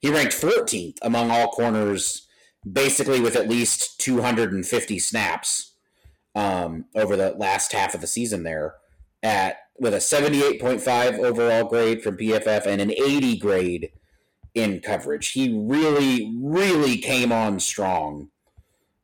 [0.00, 2.26] He ranked 14th among all corners,
[2.70, 5.74] basically with at least 250 snaps
[6.34, 8.74] um, over the last half of the season there
[9.22, 13.90] at with a 78.5 overall grade from PFF and an 80 grade
[14.54, 15.32] in coverage.
[15.32, 18.28] He really, really came on strong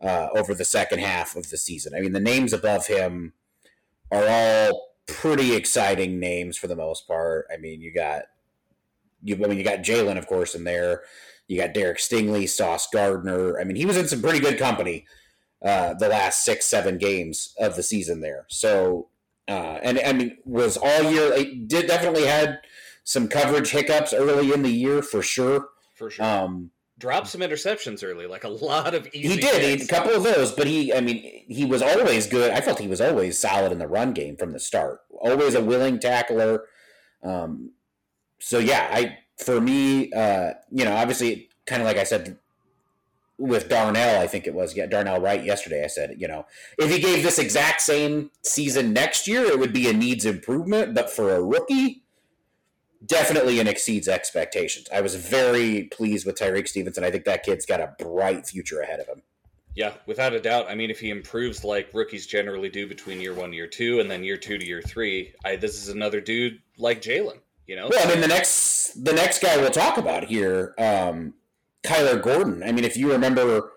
[0.01, 1.95] uh, over the second half of the season.
[1.95, 3.35] I mean, the names above him
[4.11, 7.47] are all pretty exciting names for the most part.
[7.53, 8.25] I mean, you got
[9.23, 9.37] you.
[9.37, 11.03] I mean, you got Jaylon, of course, in there.
[11.49, 13.59] You got Derek Stingley, Sauce Gardner.
[13.59, 15.05] I mean, he was in some pretty good company
[15.65, 18.47] uh, the last six, seven games of the season there.
[18.49, 19.09] So,
[19.49, 21.33] uh, and I mean, was all year.
[21.33, 22.61] It did definitely had
[23.05, 25.69] some coverage hiccups early in the year for sure.
[25.97, 26.25] For sure.
[26.25, 29.35] Um, dropped some interceptions early, like a lot of easy.
[29.35, 32.53] He did he, a couple of those, but he, I mean, he was always good.
[32.53, 35.01] I felt he was always solid in the run game from the start.
[35.11, 36.67] Always a willing tackler.
[37.25, 37.73] Um,
[38.39, 42.39] so yeah, I for me, uh, you know, obviously, kind of like I said
[43.39, 45.83] with Darnell, I think it was, yeah, Darnell Wright yesterday.
[45.83, 46.47] I said, you know,
[46.79, 50.95] if he gave this exact same season next year, it would be a needs improvement.
[50.95, 52.03] But for a rookie,
[53.05, 54.89] definitely an exceeds expectations.
[54.93, 57.05] I was very pleased with Tyrique Stevenson.
[57.05, 59.23] I think that kid's got a bright future ahead of him.
[59.75, 60.67] Yeah, without a doubt.
[60.69, 64.11] I mean, if he improves like rookies generally do between year one, year two, and
[64.11, 67.39] then year two to year three, I, this is another dude like Jaylon.
[67.67, 71.35] You know, well, I mean, the next the next guy we'll talk about here, um,
[71.85, 72.65] Kyler Gordon.
[72.65, 73.73] I mean, if you remember,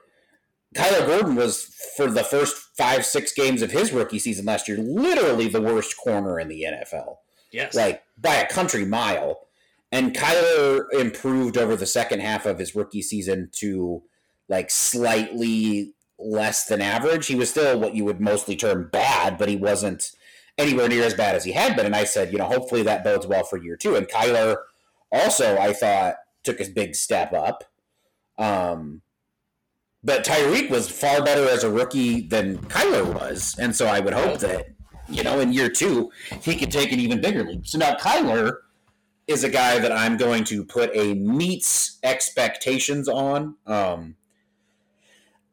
[0.76, 4.78] Kyler Gordon was for the first five six games of his rookie season last year,
[4.78, 7.18] literally the worst corner in the NFL.
[7.52, 9.42] Yes, like by a country mile.
[9.92, 14.02] And Kyler improved over the second half of his rookie season to
[14.50, 17.28] like slightly less than average.
[17.28, 20.12] He was still what you would mostly term bad, but he wasn't
[20.58, 21.86] anywhere near as bad as he had been.
[21.86, 23.96] And I said, you know, hopefully that bodes well for year two.
[23.96, 24.58] And Kyler
[25.12, 27.64] also, I thought, took a big step up.
[28.38, 29.02] Um,
[30.04, 33.56] but Tyrique was far better as a rookie than Kyler was.
[33.60, 34.68] And so I would hope that,
[35.14, 37.68] you know, in year two, he could take an even bigger leap.
[37.68, 38.58] So now Kyler
[39.28, 43.56] is a guy that I'm going to put a meets expectations on.
[43.66, 44.16] Um,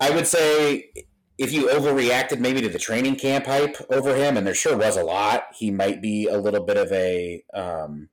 [0.01, 0.91] I would say
[1.39, 4.97] if you overreacted maybe to the training camp hype over him, and there sure was
[4.97, 8.09] a lot, he might be a little bit of a um,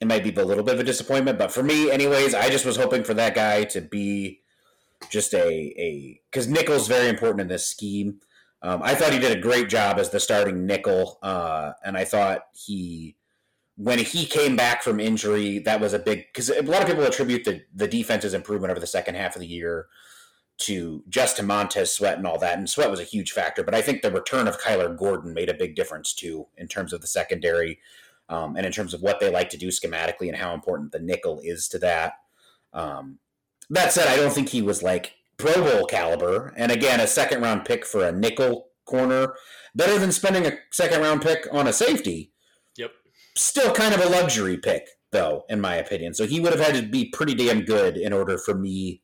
[0.00, 1.38] it might be a little bit of a disappointment.
[1.38, 4.40] But for me, anyways, I just was hoping for that guy to be
[5.10, 8.20] just a a because nickel's very important in this scheme.
[8.62, 12.04] Um, I thought he did a great job as the starting nickel, uh, and I
[12.04, 13.16] thought he
[13.76, 17.04] when he came back from injury, that was a big because a lot of people
[17.04, 19.86] attribute the the defense's improvement over the second half of the year
[20.58, 22.58] to Justin Montez Sweat and all that.
[22.58, 25.48] And Sweat was a huge factor, but I think the return of Kyler Gordon made
[25.48, 27.78] a big difference too in terms of the secondary
[28.28, 31.00] um, and in terms of what they like to do schematically and how important the
[31.00, 32.14] nickel is to that.
[32.74, 33.18] Um,
[33.70, 36.52] that said, I don't think he was like Pro Bowl caliber.
[36.56, 39.34] And again, a second round pick for a nickel corner,
[39.74, 42.32] better than spending a second round pick on a safety.
[42.76, 42.92] Yep.
[43.36, 46.14] Still kind of a luxury pick, though, in my opinion.
[46.14, 49.02] So he would have had to be pretty damn good in order for me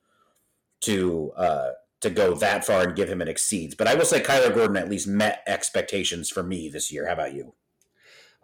[0.80, 1.70] to uh,
[2.00, 3.74] to go that far and give him an exceeds.
[3.74, 7.06] But I will say Kyler Gordon at least met expectations for me this year.
[7.06, 7.54] How about you?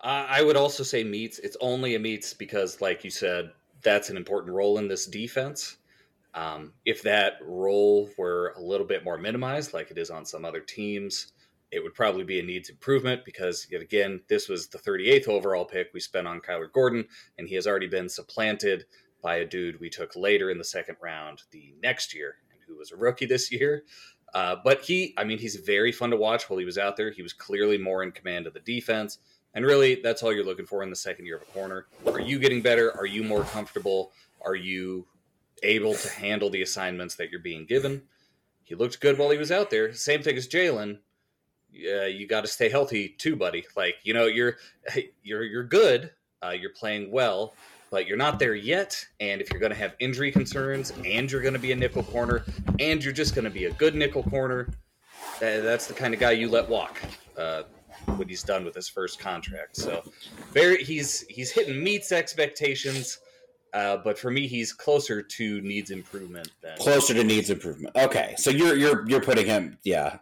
[0.00, 1.38] Uh, I would also say meets.
[1.38, 3.52] It's only a meets because, like you said,
[3.82, 5.76] that's an important role in this defense.
[6.34, 10.44] Um, if that role were a little bit more minimized, like it is on some
[10.44, 11.32] other teams,
[11.70, 15.64] it would probably be a needs improvement because, yet again, this was the 38th overall
[15.64, 17.06] pick we spent on Kyler Gordon,
[17.38, 18.84] and he has already been supplanted
[19.22, 22.76] by a dude we took later in the second round the next year, and who
[22.76, 23.84] was a rookie this year.
[24.34, 27.10] Uh, but he, I mean, he's very fun to watch while he was out there.
[27.10, 29.18] He was clearly more in command of the defense.
[29.54, 31.86] And really, that's all you're looking for in the second year of a corner.
[32.06, 32.96] Are you getting better?
[32.96, 34.12] Are you more comfortable?
[34.40, 35.06] Are you
[35.62, 38.02] able to handle the assignments that you're being given?
[38.64, 39.92] He looked good while he was out there.
[39.92, 40.98] Same thing as Jaylon.
[41.72, 43.64] Yeah, you got to stay healthy too, buddy.
[43.76, 44.56] Like you know, you're
[45.22, 46.10] you're you're good.
[46.42, 47.54] Uh, you're playing well,
[47.90, 49.06] but you're not there yet.
[49.20, 52.02] And if you're going to have injury concerns and you're going to be a nickel
[52.02, 52.44] corner
[52.80, 54.68] and you're just going to be a good nickel corner,
[55.38, 57.00] that's the kind of guy you let walk
[57.38, 57.62] uh,
[58.16, 59.76] when he's done with his first contract.
[59.76, 60.02] So
[60.52, 63.18] very he's he's hitting meets expectations.
[63.72, 67.96] Uh, but for me, he's closer to needs improvement than closer to needs improvement.
[67.96, 70.18] Okay, so you're you're you're putting him, yeah,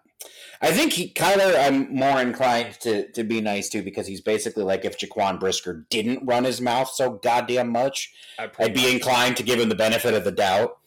[0.63, 4.63] I think he, Kyler, I'm more inclined to, to be nice to because he's basically
[4.63, 9.43] like if Jaquan Brisker didn't run his mouth so goddamn much, I'd be inclined to
[9.43, 10.79] give him the benefit of the doubt.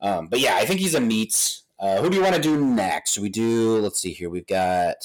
[0.00, 1.64] Um, but yeah, I think he's a meets.
[1.78, 3.18] Uh, who do you want to do next?
[3.18, 3.78] we do?
[3.78, 4.30] Let's see here.
[4.30, 4.96] We've got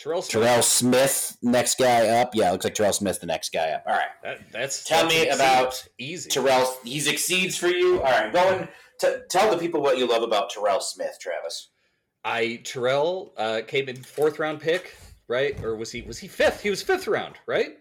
[0.00, 0.42] Terrell Smith.
[0.42, 2.34] Terrell Smith, next guy up.
[2.34, 3.84] Yeah, looks like Terrell Smith, the next guy up.
[3.86, 6.74] All right, that, that's tell that's me about easy Terrell.
[6.82, 8.00] He exceeds for you.
[8.00, 11.68] All right, go and t- tell the people what you love about Terrell Smith, Travis.
[12.24, 14.96] I Terrell uh, came in fourth round pick,
[15.28, 15.62] right?
[15.62, 16.62] Or was he was he fifth?
[16.62, 17.76] He was fifth round, right?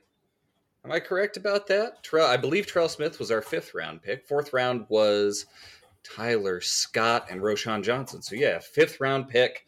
[0.84, 2.04] Am I correct about that?
[2.04, 4.28] Terrell, I believe Terrell Smith was our fifth round pick.
[4.28, 5.46] Fourth round was
[6.04, 8.22] Tyler Scott and Roschon Johnson.
[8.22, 9.66] So yeah, fifth round pick.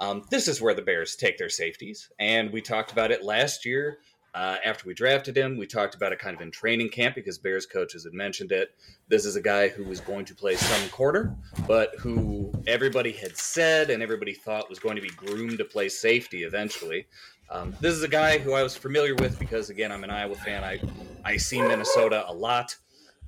[0.00, 3.64] Um, this is where the Bears take their safeties, and we talked about it last
[3.64, 3.98] year
[4.34, 7.38] uh, after we drafted him, we talked about it kind of in training camp because
[7.38, 8.74] Bears coaches had mentioned it.
[9.06, 11.36] This is a guy who was going to play some corner,
[11.68, 15.88] but who everybody had said and everybody thought was going to be groomed to play
[15.88, 17.06] safety eventually.
[17.48, 20.34] Um, this is a guy who I was familiar with because, again, I'm an Iowa
[20.34, 20.64] fan.
[20.64, 20.80] I
[21.24, 22.76] I see Minnesota a lot.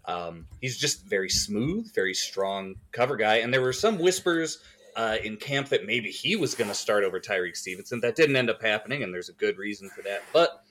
[0.06, 4.58] Um, he's just very smooth, very strong cover guy, and there were some whispers
[4.96, 8.00] uh, in camp that maybe he was going to start over Tyrique Stevenson.
[8.00, 10.22] That didn't end up happening, and there's a good reason for that.
[10.32, 10.62] But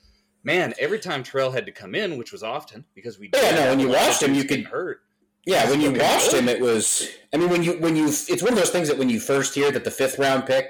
[0.44, 3.70] man, every time Terrell had to come in, which was often because we yeah, no,
[3.70, 5.02] when you watched him, you could hurt.
[5.46, 7.08] Yeah, when you watched him, it was.
[7.32, 9.54] I mean, when you when you, it's one of those things that when you first
[9.54, 10.68] hear that the fifth round pick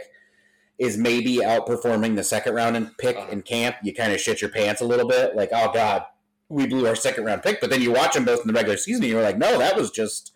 [0.78, 3.32] is maybe outperforming the second round pick Uh-huh.
[3.32, 6.04] in camp, you kind of shit your pants a little bit, like, oh god,
[6.50, 7.62] we blew our second round pick.
[7.62, 9.78] But then you watch them both in the regular season, and you're like, no, that
[9.78, 10.34] was just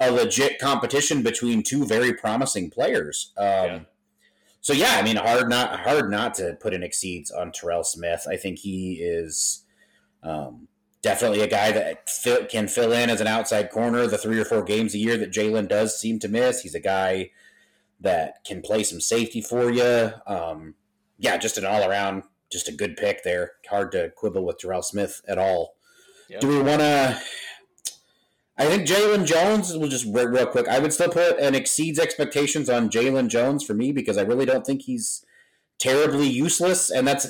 [0.00, 3.32] a legit competition between two very promising players.
[3.36, 3.80] Um, Yeah.
[4.60, 8.26] So yeah, I mean, hard not hard not to put in exceeds on Terell Smith.
[8.28, 9.64] I think he is.
[10.22, 10.68] Um,
[11.00, 14.44] definitely a guy that fill, can fill in as an outside corner the three or
[14.44, 16.62] four games a year that Jaylon does seem to miss.
[16.62, 17.30] He's a guy
[18.00, 20.10] that can play some safety for you.
[20.26, 20.74] Um,
[21.18, 23.52] yeah, just an all around, just a good pick there.
[23.68, 25.76] Hard to quibble with Terell Smith at all.
[26.28, 26.40] Yeah.
[26.40, 27.20] Do we want to?
[28.58, 30.66] I think Jaylon Jones will just real, real quick.
[30.66, 34.46] I would still put an exceeds expectations on Jaylon Jones for me because I really
[34.46, 35.24] don't think he's
[35.78, 37.28] terribly useless, and that's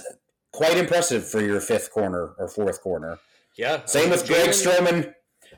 [0.53, 3.19] quite impressive for your fifth corner or fourth corner.
[3.57, 3.85] Yeah.
[3.85, 5.13] Same with Greg Stroman.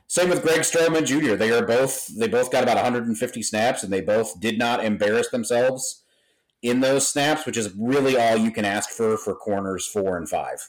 [0.09, 1.37] Same with Greg Stroman Jr.
[1.37, 5.29] They are both they both got about 150 snaps, and they both did not embarrass
[5.29, 6.03] themselves
[6.63, 10.29] in those snaps, which is really all you can ask for for corners four and
[10.29, 10.69] five.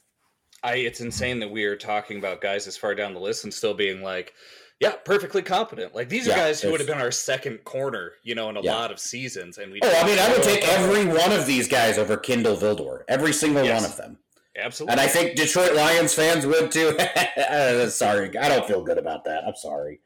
[0.64, 3.54] I it's insane that we are talking about guys as far down the list and
[3.54, 4.34] still being like,
[4.82, 5.96] yeah, perfectly competent.
[5.96, 8.58] Like these are Yeah, guys who would have been our second corner, you know, in
[8.58, 8.76] a Yeah.
[8.76, 9.58] lot of seasons.
[9.60, 12.58] And we Oh, I mean, I would take every one of these guys over Kindle
[12.58, 13.82] Vildor, every single Yes.
[13.82, 14.18] one of them.
[14.58, 14.92] absolutely.
[14.94, 16.98] And I think Detroit Lions fans would too.
[17.38, 19.44] Uh, sorry, I don't feel good about that.
[19.46, 20.00] I'm sorry.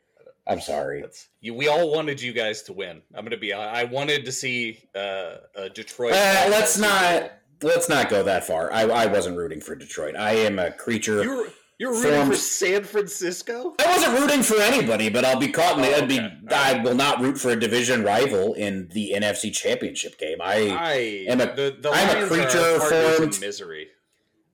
[0.47, 1.03] I'm sorry.
[1.41, 3.01] You, we all wanted you guys to win.
[3.15, 3.51] I'm going to be.
[3.53, 6.13] I wanted to see uh, uh, Detroit.
[6.13, 7.31] Uh, let's not
[7.63, 8.71] let's not go that far.
[8.71, 10.15] I, I wasn't rooting for Detroit.
[10.15, 11.23] I am a creature.
[11.23, 13.75] You're you're rooting Formed- for San Francisco.
[13.79, 15.93] I wasn't rooting for anybody, but I'll be caught in the.
[15.93, 16.31] Oh, I'd be, okay.
[16.51, 20.37] I will not root for a division rival in the NFC Championship game.
[20.41, 20.93] I I
[21.27, 23.89] am a- the, the I'm a creature formed- misery.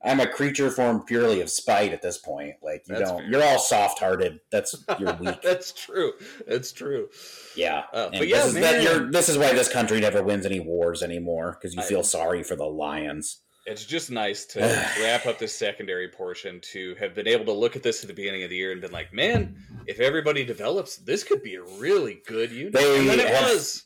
[0.04, 2.56] I'm a creature formed purely of spite at this point.
[2.60, 3.30] Like you That's don't, fair.
[3.30, 4.40] you're all soft hearted.
[4.50, 5.40] That's you're weak.
[5.42, 6.14] That's true.
[6.44, 7.08] That's true.
[7.54, 10.44] Yeah, Uh, but yeah, this is, that you're, this is why this country never wins
[10.44, 13.42] any wars anymore because you I- feel sorry for the Lions.
[13.66, 14.60] It's just nice to
[15.00, 18.14] wrap up this secondary portion to have been able to look at this at the
[18.14, 21.62] beginning of the year and been like, man, if everybody develops, this could be a
[21.62, 22.72] really good unit.
[22.72, 23.84] They and then it have- was.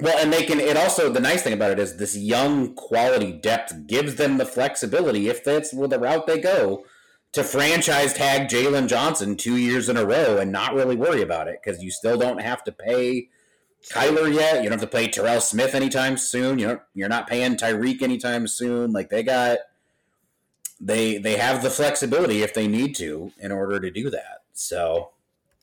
[0.00, 0.60] Well, and they can.
[0.60, 4.46] It also the nice thing about it is this young quality depth gives them the
[4.46, 6.84] flexibility if that's where the route they go
[7.32, 11.48] to franchise tag Jaylon Johnson two years in a row and not really worry about
[11.48, 13.28] it because you still don't have to pay
[13.90, 14.62] Kyler yet.
[14.62, 16.58] You don't have to play Terell Smith anytime soon.
[16.58, 18.92] You know you're not paying Tyrique anytime soon.
[18.92, 19.58] Like they got
[20.80, 24.42] they they have the flexibility if they need to in order to do that.
[24.52, 25.12] So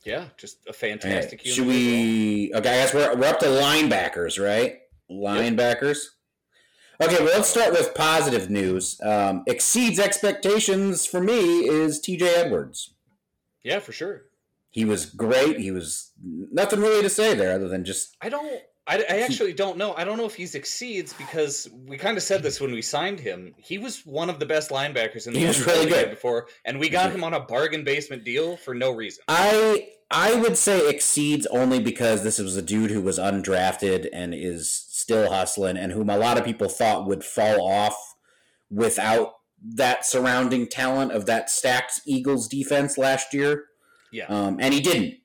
[0.03, 1.55] Yeah, just a fantastic unit.
[1.55, 2.51] Should we?
[2.53, 4.79] Okay, I guess we're, we're up to linebackers, right?
[5.09, 5.97] Linebackers.
[7.01, 8.99] Okay, well, let's start with positive news.
[9.03, 12.25] Um, exceeds expectations for me is T.J.
[12.35, 12.93] Edwards.
[13.63, 14.23] Yeah, for sure.
[14.75, 15.57] He was great.
[15.57, 18.61] He was nothing really to say there other than just I don't.
[18.85, 19.95] I, I actually don't know.
[19.95, 23.21] I don't know if he exceeds because we kind of said this when we signed
[23.21, 23.55] him.
[23.57, 26.09] He was one of the best linebackers in the He was really good.
[26.09, 29.23] before, and we got him on a bargain basement deal for no reason.
[29.29, 34.35] I I would say exceeds only because this was a dude who was undrafted and
[34.35, 38.15] is still hustling and whom a lot of people thought would fall off
[38.69, 43.67] without that surrounding talent of that stacked Eagles defense last year.
[44.15, 44.25] Yeah.
[44.27, 45.15] Um, and he didn't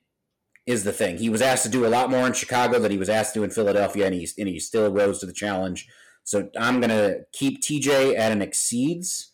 [0.65, 1.17] is the thing.
[1.17, 3.39] He was asked to do a lot more in Chicago than he was asked to
[3.39, 5.87] do in Philadelphia and he and he still rose to the challenge.
[6.23, 9.27] So I'm going to keep TJ at an exceeds.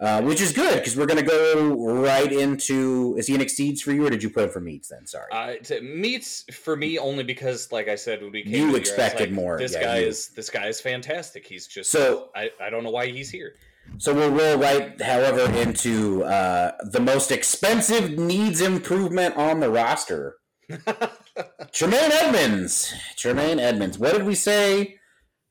[0.00, 1.76] Uh, which is good because we're going to go
[2.08, 3.14] right into.
[3.16, 4.88] Is he an exceeds for you, or did you put him for meats?
[4.88, 5.28] Then sorry.
[5.30, 8.76] Uh, to, meets for me only because, like I said, when we came, You year,
[8.78, 11.46] expected like, more, This yeah, guy you- is this guy is fantastic.
[11.46, 13.54] He's just So- I, I don't know why he's here.
[13.98, 20.36] So we'll roll right, however, into uh, the most expensive needs improvement on the roster.
[21.72, 22.92] Tremaine Edmunds.
[23.16, 23.98] Tremaine Edmunds.
[23.98, 24.96] What did we say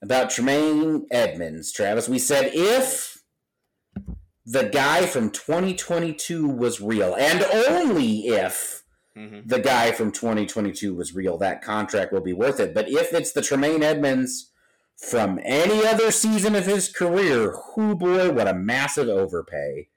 [0.01, 2.09] about Tremaine Edmunds, Travis?
[2.09, 3.21] We said if
[4.45, 8.83] the guy from 2022 was real, and only if
[9.17, 9.47] Mhm.
[9.47, 12.73] the guy from 2022 was real, that contract will be worth it.
[12.73, 14.50] But if it's the Tremaine Edmunds
[14.97, 19.87] from any other season of his career, whoo boy, what a massive overpay.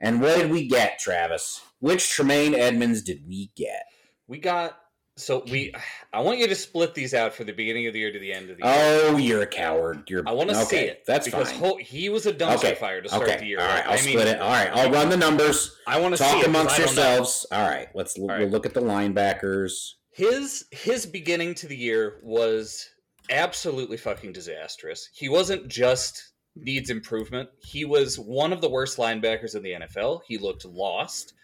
[0.00, 1.60] And what did we get, Travis?
[1.80, 3.84] Which Tremaine Edmunds did we get?
[4.26, 4.78] We got
[5.16, 5.72] so we.
[6.12, 8.32] I want you to split these out for the beginning of the year to the
[8.32, 8.74] end of the year.
[8.76, 10.10] Oh, you're a coward.
[10.10, 11.04] You're I want to see it.
[11.06, 11.78] That's because fine.
[11.78, 13.38] he was a dumpster Okay, fire to start okay.
[13.38, 13.60] the year.
[13.60, 14.40] All right, I'll I split mean, it.
[14.40, 15.76] All right, I'll run the numbers.
[15.86, 17.02] I want to Talk 'cause amongst I don't know.
[17.02, 17.46] yourselves.
[17.52, 19.92] All right, let's we'll look at the linebackers.
[20.10, 22.88] His his beginning to the year was
[23.30, 25.08] absolutely fucking disastrous.
[25.12, 27.48] He wasn't just needs improvement.
[27.60, 30.20] He was one of the worst linebackers in the NFL.
[30.26, 31.34] He looked lost.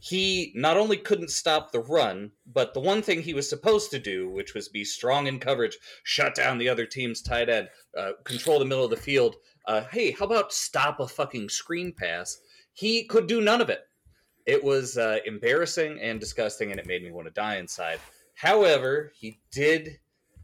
[0.00, 3.98] he not only couldn't stop the run, but the one thing he was supposed to
[3.98, 8.12] do, which was be strong in coverage, shut down the other team's tight end, uh,
[8.24, 9.36] control the middle of the field.
[9.66, 12.38] Uh, hey, how about stop a fucking screen pass?
[12.72, 13.80] He could do none of it.
[14.46, 17.98] It was uh, embarrassing and disgusting, and it made me want to die inside.
[18.34, 19.98] However, he did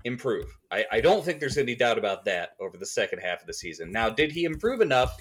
[0.05, 0.47] improve.
[0.71, 3.55] I, I don't think there's any doubt about that over the second half of the
[3.55, 3.91] season.
[3.91, 5.17] Now, did he improve enough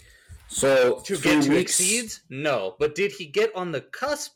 [0.48, 2.22] So to get to weeks- exceeds?
[2.30, 4.34] No, but did he get on the cusp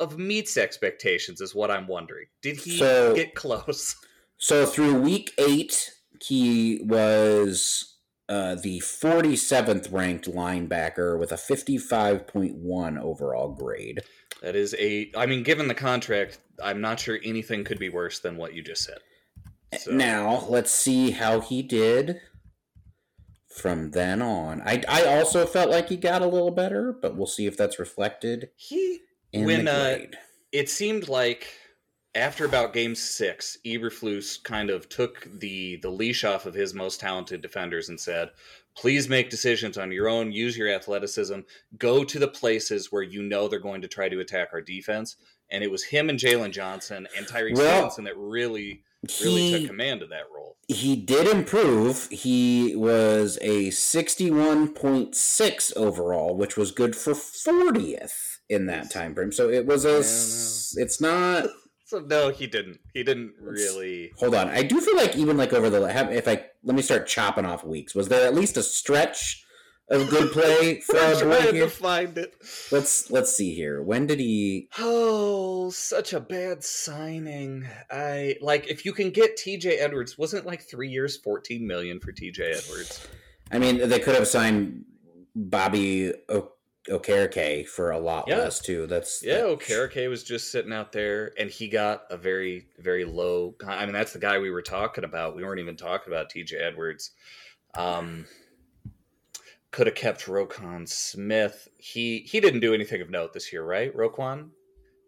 [0.00, 1.40] of meets expectations?
[1.40, 2.26] Is what I'm wondering.
[2.42, 3.94] Did he So- get close?
[4.42, 5.90] So through week eight,
[6.22, 7.96] he was
[8.30, 14.00] uh, the 47th ranked linebacker with a 55.1 overall grade.
[14.40, 15.10] That is a.
[15.14, 18.62] I mean, given the contract, I'm not sure anything could be worse than what you
[18.62, 19.00] just said.
[19.78, 22.20] So- Now let's see how he did
[23.48, 24.62] from then on.
[24.62, 27.78] I I also felt like he got a little better, but we'll see if that's
[27.78, 29.00] reflected He
[29.32, 29.98] When, uh,
[30.52, 31.46] it seemed like
[32.16, 36.98] after about game six, Eberflus kind of took the the leash off of his most
[37.00, 38.30] talented defenders and said,
[38.76, 40.32] "Please make decisions on your own.
[40.32, 41.40] Use your athleticism.
[41.78, 45.16] Go to the places where you know they're going to try to attack our defense."
[45.50, 48.82] And it was him and Jaylon Johnson and Tyrique Well, Stevenson that really,
[49.20, 50.56] really he took command of that role.
[50.68, 52.08] he did improve.
[52.10, 59.32] He was a 61.6 overall, which was good for 40th in that time frame.
[59.32, 59.98] So it was a
[60.80, 61.48] it's not
[61.90, 62.78] So no, he didn't.
[62.94, 64.12] He didn't really.
[64.18, 64.48] Hold on.
[64.48, 65.82] I do feel like even like over the
[66.16, 67.96] if I let me start chopping off weeks.
[67.96, 69.44] Was there at least a stretch
[69.90, 72.34] of good play for I'm trying to find it.
[72.70, 73.82] Let's let's see here.
[73.82, 77.66] When did he Oh, such a bad signing.
[77.90, 82.12] I like if you can get TJ Edwards, wasn't like three years, fourteen million for
[82.12, 83.06] TJ Edwards?
[83.52, 84.84] I mean, they could have signed
[85.34, 86.52] Bobby o-
[86.88, 88.38] Okereke for a lot Yeah.
[88.38, 88.86] less too.
[88.86, 93.04] That's Yeah, that- Okereke was just sitting out there, and he got a very, very
[93.04, 93.54] low.
[93.66, 95.34] I mean, that's the guy we were talking about.
[95.36, 97.10] We weren't even talking about TJ Edwards.
[97.74, 98.26] Um,
[99.72, 101.68] could have kept Roquan Smith.
[101.78, 103.94] He he didn't do anything of note this year, right?
[103.96, 104.50] Roquan.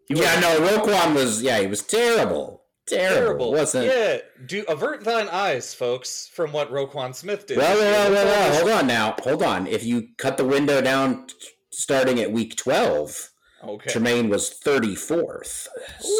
[0.07, 2.61] He Yeah, no, Roquan was yeah, he was terrible.
[2.85, 3.15] Terrible.
[3.15, 3.51] terrible.
[3.53, 7.57] Wasn't Yeah, do avert thine eyes, folks, from what Roquan Smith did.
[7.57, 9.15] Well, well, well, well, hold on now.
[9.23, 9.67] Hold on.
[9.67, 11.27] If you cut the window down
[11.71, 13.29] starting at week 12, just-
[13.65, 13.89] Okay.
[13.89, 15.67] Tremaine was 34th.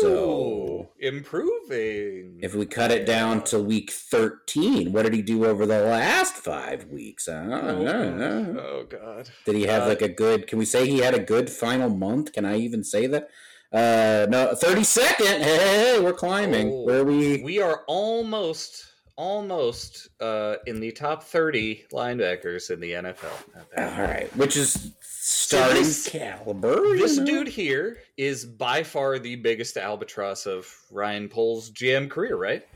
[0.02, 2.40] So Ooh, improving.
[2.42, 6.36] if we cut it down to week 13, what did he do over the last
[6.36, 7.28] five weeks?
[7.28, 9.30] Oh, oh, God.
[9.46, 11.90] Did he have Uh, like a good, can we say he had a good final
[11.90, 12.32] month?
[12.32, 13.30] Can I even say that?
[13.74, 15.42] Uh, no, 32nd.
[15.42, 15.58] Hey,
[15.96, 16.70] hey, we're climbing.
[16.72, 17.42] Oh, Where are we?
[17.44, 18.86] We are almost,
[19.18, 23.34] almost uh, in the top 30 linebackers in the NFL.
[23.78, 24.94] All right, which is
[25.26, 26.98] starting this- caliber.
[26.98, 27.26] This know?
[27.26, 32.68] dude here is by far the biggest albatross of Ryan Poles' GM career, right?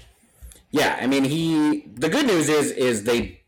[0.71, 1.87] Yeah, I mean he.
[1.95, 3.41] The good news is is they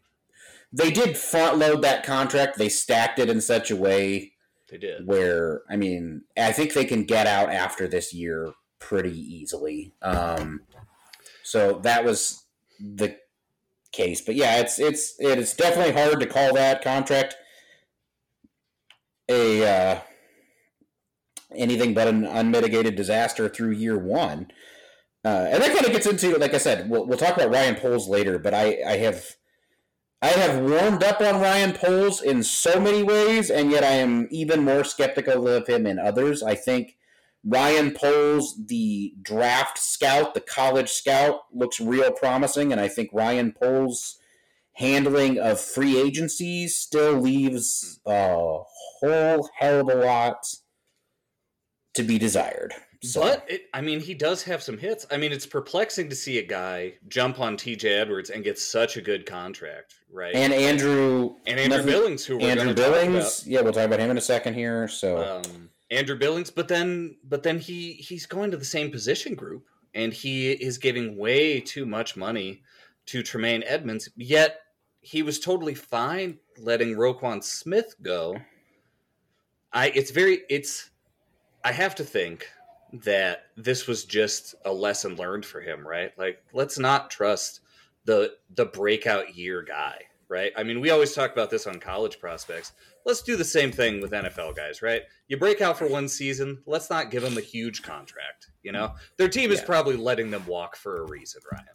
[0.74, 2.58] they did front load that contract.
[2.58, 4.34] They stacked it in such a way
[4.70, 5.06] They did.
[5.08, 9.94] where I mean I think they can get out after this year pretty easily.
[10.02, 10.62] Um,
[11.44, 12.44] so that was
[12.80, 13.18] the
[13.92, 14.22] case.
[14.22, 17.36] But yeah, it's it's it's definitely hard to call that contract
[19.30, 20.00] a uh,
[21.56, 24.52] anything but an unmitigated disaster through year one.
[25.26, 27.76] Uh, and that kind of gets into, like I said, we'll, we'll talk about Ryan
[27.76, 28.40] Poles later.
[28.40, 29.36] But I, I have,
[30.22, 34.28] I have warmed up on Ryan Poles in so many ways, and yet I am
[34.32, 36.42] even more skeptical of him in others.
[36.42, 36.98] I think
[37.44, 43.52] Ryan Poles, the draft scout, the college scout, looks real promising, and I think Ryan
[43.52, 44.19] Poles'
[44.80, 48.60] handling of free agencies still leaves a
[49.02, 50.38] whole hell of a lot
[51.96, 52.74] to be desired.
[53.04, 55.06] So, But it, I mean, he does have some hits.
[55.12, 58.96] I mean, it's perplexing to see a guy jump on TJ Edwards and get such
[58.96, 60.34] a good contract, right?
[60.34, 64.12] and Andrew And Andrew nothing- Billings, who we're Andrew Billings, yeah, we'll talk about him
[64.12, 64.88] in a second here.
[64.88, 65.42] So.
[65.46, 69.66] Um, Andrew Billings, but then, but then he he's going to the same position group,
[69.94, 72.62] and he is giving way too much money
[73.08, 74.08] to Tremaine Edmunds.
[74.16, 74.60] Yet
[75.02, 78.38] he was totally fine letting Roquan Smith go.
[79.72, 80.90] I it's very it's
[81.64, 82.48] I have to think
[82.92, 86.12] that this was just a lesson learned for him, right?
[86.18, 87.62] Like let's not trust
[88.06, 90.52] the the breakout year guy, right?
[90.58, 92.74] I mean, we always talk about this on college prospects.
[93.06, 95.04] Let's do the same thing with NFL guys, right?
[95.28, 98.94] You break out for one season, let's not give them a huge contract, you know?
[99.18, 99.66] Their team is Yeah.
[99.66, 101.66] probably letting them walk for a reason, Ryan.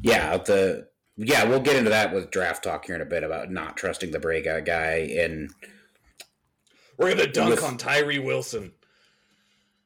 [0.00, 0.88] yeah, the
[1.18, 4.12] yeah, we'll get into that with draft talk here in a bit about not trusting
[4.12, 5.50] the breakout guy and
[6.96, 8.72] We're gonna dunk With- on Tyree Wilson.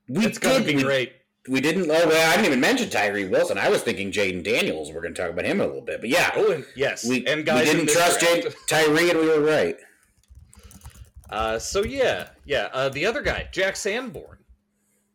[0.09, 1.13] We It's gonna be we- great.
[1.49, 1.91] We didn't.
[1.91, 3.59] Oh, well, I didn't even mention Tyree Wilson.
[3.59, 4.93] I was thinking Jayden Daniels.
[4.93, 7.27] We're going to talk about him a little bit, but yeah, Oh, and yes, we,
[7.27, 8.21] and guys we didn't trust.
[8.21, 9.77] Jayden, Tyree, and we were right.
[11.31, 12.69] Uh, so yeah, yeah.
[12.73, 14.39] Uh, the other guy, Jack Sanborn.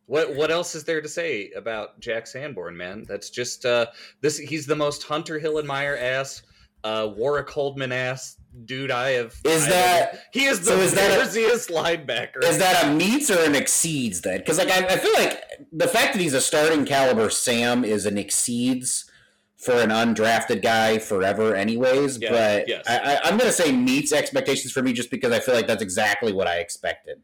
[0.07, 3.05] What what else is there to say about Jack Sanborn, man?
[3.07, 3.87] That's just uh,
[4.21, 4.37] this.
[4.37, 6.41] He's the most Hunter Hill Hillenmeyer ass,
[6.83, 9.35] uh, Warwick Holdman ass dude I have.
[9.43, 12.43] Is I that- have- he is the so is busiest linebacker?
[12.43, 14.39] Is that a meets or an exceeds then?
[14.39, 18.05] Because like I, I feel like the fact that he's a starting caliber Sam is
[18.05, 19.11] an exceeds
[19.57, 22.19] for an undrafted guy forever, anyways.
[22.21, 22.85] Yeah, but yes.
[22.87, 25.67] I, I, I'm going to say meets expectations for me just because I feel like
[25.67, 27.21] that's exactly what I expected.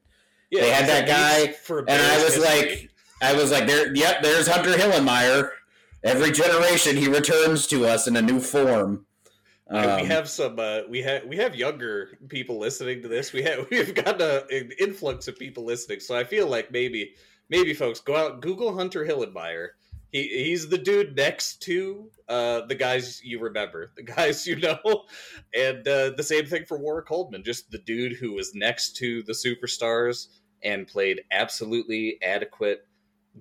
[0.53, 2.41] Yeah, they had that guy, And I was history.
[2.43, 2.89] like,
[3.21, 3.93] I was like, there.
[3.95, 5.49] Yep, there's Hunter Hillenmeyer.
[6.03, 9.05] Every generation he returns to us in a new form.
[9.69, 10.59] Uh, we Um, have some.
[10.59, 13.31] Uh, we have we have younger people listening to this.
[13.31, 16.01] We have we've got a, an influx of people listening.
[16.01, 17.13] So I feel like maybe
[17.49, 19.69] maybe folks go out Google Hunter Hillenmeyer.
[20.11, 25.05] He he's the dude next to uh, the guys you remember, the guys you know,
[25.55, 27.43] and uh, the same thing for Warwick Holdman.
[27.45, 30.27] Just the dude who was next to the superstars
[30.63, 32.87] and played absolutely adequate,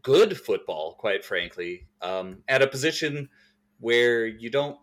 [0.03, 0.95] good football.
[0.95, 3.29] Quite frankly, um, at a position
[3.81, 4.79] where you don't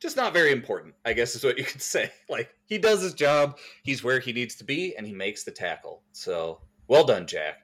[0.00, 2.10] just not very important, I guess is what you could say.
[2.28, 5.50] Like he does his job, he's where he needs to be, and he makes the
[5.52, 6.02] tackle.
[6.12, 7.58] So well done, Jack.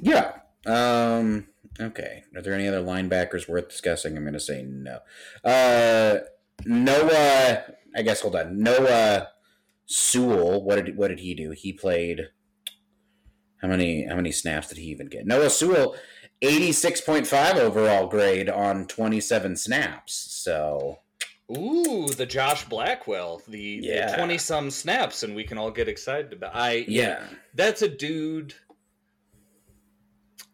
[0.00, 0.32] Yeah.
[0.66, 1.46] Um,
[1.80, 2.24] okay.
[2.34, 4.16] Are there any other linebackers worth discussing?
[4.16, 4.98] I'm going to say no.
[5.44, 6.20] Uh,
[6.64, 7.64] Noah.
[7.96, 8.20] I guess.
[8.22, 8.58] Hold on.
[8.58, 9.28] Noah
[9.86, 10.64] Sewell.
[10.64, 11.50] What did what did he do?
[11.50, 12.28] He played.
[13.60, 15.26] How many how many snaps did he even get?
[15.26, 15.96] Noah Sewell,
[16.42, 20.14] eighty six point five overall grade on twenty seven snaps.
[20.14, 20.98] So
[21.56, 24.16] Ooh, the Josh Blackwell, the Yeah.
[24.16, 26.54] twenty some snaps, and we can all get excited about.
[26.54, 27.22] I yeah,
[27.54, 28.54] that's a dude.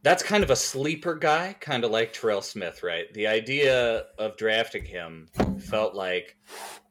[0.02, 3.12] That's kind of a sleeper guy, kind of like Terell Smith, right?
[3.12, 5.28] The idea of drafting him
[5.58, 6.36] felt like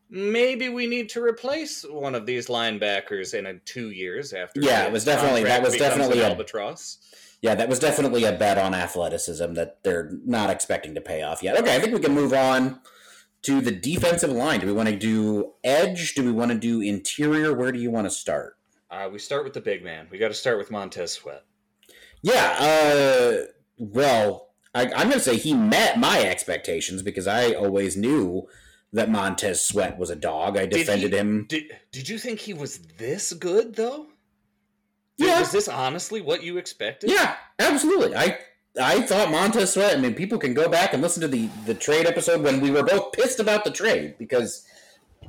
[0.09, 4.61] maybe we need to replace one of these linebackers in a two years after.
[4.61, 6.97] Yeah, it was definitely- that was definitely a- albatross.
[7.41, 11.41] Yeah, that was definitely a bet on athleticism that they're not expecting to pay off
[11.41, 11.57] yet.
[11.57, 12.81] Okay, I think we can move on
[13.43, 14.59] to the defensive line.
[14.59, 16.15] Do we want to do edge?
[16.15, 17.53] Do we want to do interior?
[17.55, 18.57] Where do you want to start?
[18.91, 20.07] Uh, we start with the big man.
[20.11, 21.45] We got to start with Montez Sweat.
[22.21, 23.45] Yeah, uh,
[23.77, 28.47] well, I, I'm going to say he met my expectations because I always knew
[28.93, 30.57] that Montez Sweat was a dog.
[30.57, 31.45] I Did he- defended him.
[31.47, 34.07] Did Did you think he was this good though?
[35.17, 35.39] Yeah.
[35.39, 37.09] Was this honestly what you expected?
[37.11, 38.15] Yeah, absolutely.
[38.15, 38.39] I
[38.81, 39.97] I thought Montez Sweat.
[39.97, 42.71] I mean, people can go back and listen to the the trade episode when we
[42.71, 44.65] were both pissed about the trade because,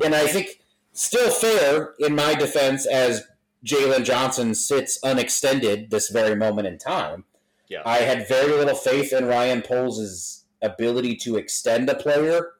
[0.04, 0.60] and I think
[0.92, 3.24] still fair in my defense as
[3.64, 7.24] Jaylon Johnson sits unextended this very moment in time.
[7.68, 7.82] Yeah.
[7.84, 12.52] I had very little faith in Ryan Poles' ability to extend a player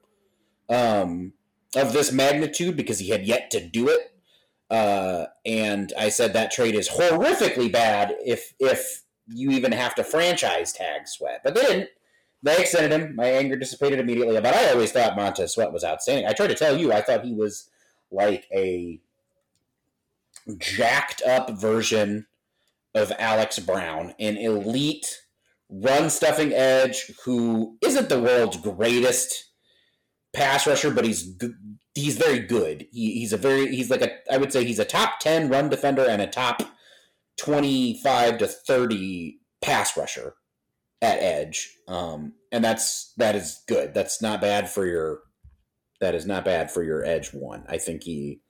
[0.70, 1.32] um,
[1.76, 4.12] of this magnitude because he had yet to do it.
[4.70, 10.04] Uh, and I said that trade is horrifically bad if if you even have to
[10.04, 11.40] franchise tag Sweat.
[11.42, 11.90] But they didn't.
[12.42, 13.16] They extended him.
[13.16, 14.40] My anger dissipated immediately.
[14.40, 16.26] But I always thought Montez Sweat was outstanding.
[16.26, 17.68] I tried to tell you I thought he was
[18.10, 19.00] like a
[20.56, 22.26] jacked up version
[22.94, 25.22] of Alex Brown, an elite
[25.68, 29.49] run stuffing edge who isn't the world's greatest
[30.32, 31.36] pass rusher, but he's
[31.94, 32.86] he's very good.
[32.92, 35.68] He, he's a very he's like a I would say he's a top ten run
[35.68, 36.62] defender and a top
[37.36, 40.34] twenty five to thirty pass rusher
[41.02, 43.94] at edge, um, and that's that is good.
[43.94, 45.20] That's not bad for your
[46.00, 47.64] that is not bad for your edge one.
[47.68, 48.40] I think he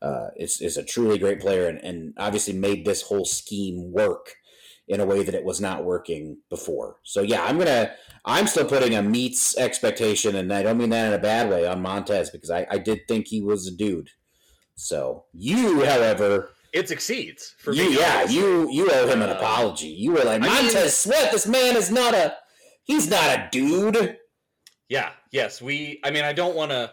[0.00, 4.34] uh, is is a truly great player and, and obviously made this whole scheme work
[4.86, 6.96] in a way that it was not working before.
[7.02, 7.92] So yeah, I'm gonna
[8.24, 11.66] I'm still putting a meets expectation, and I don't mean that in a bad way
[11.66, 14.10] on Montez because I, I did think he was a dude.
[14.74, 17.98] So you, however, It succeeds for you me.
[17.98, 19.88] yeah you you owe him an apology.
[19.88, 21.32] You were like I mean- Montez Sweat.
[21.32, 22.34] This man is not a
[22.84, 24.18] he's not a dude.
[24.88, 26.00] Yeah, yes, we.
[26.04, 26.90] I mean, I don't want to.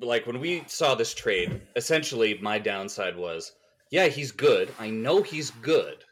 [0.00, 3.52] Like when we saw this trade, essentially my downside was,
[3.90, 4.72] yeah, he's good.
[4.78, 6.04] I know he's good,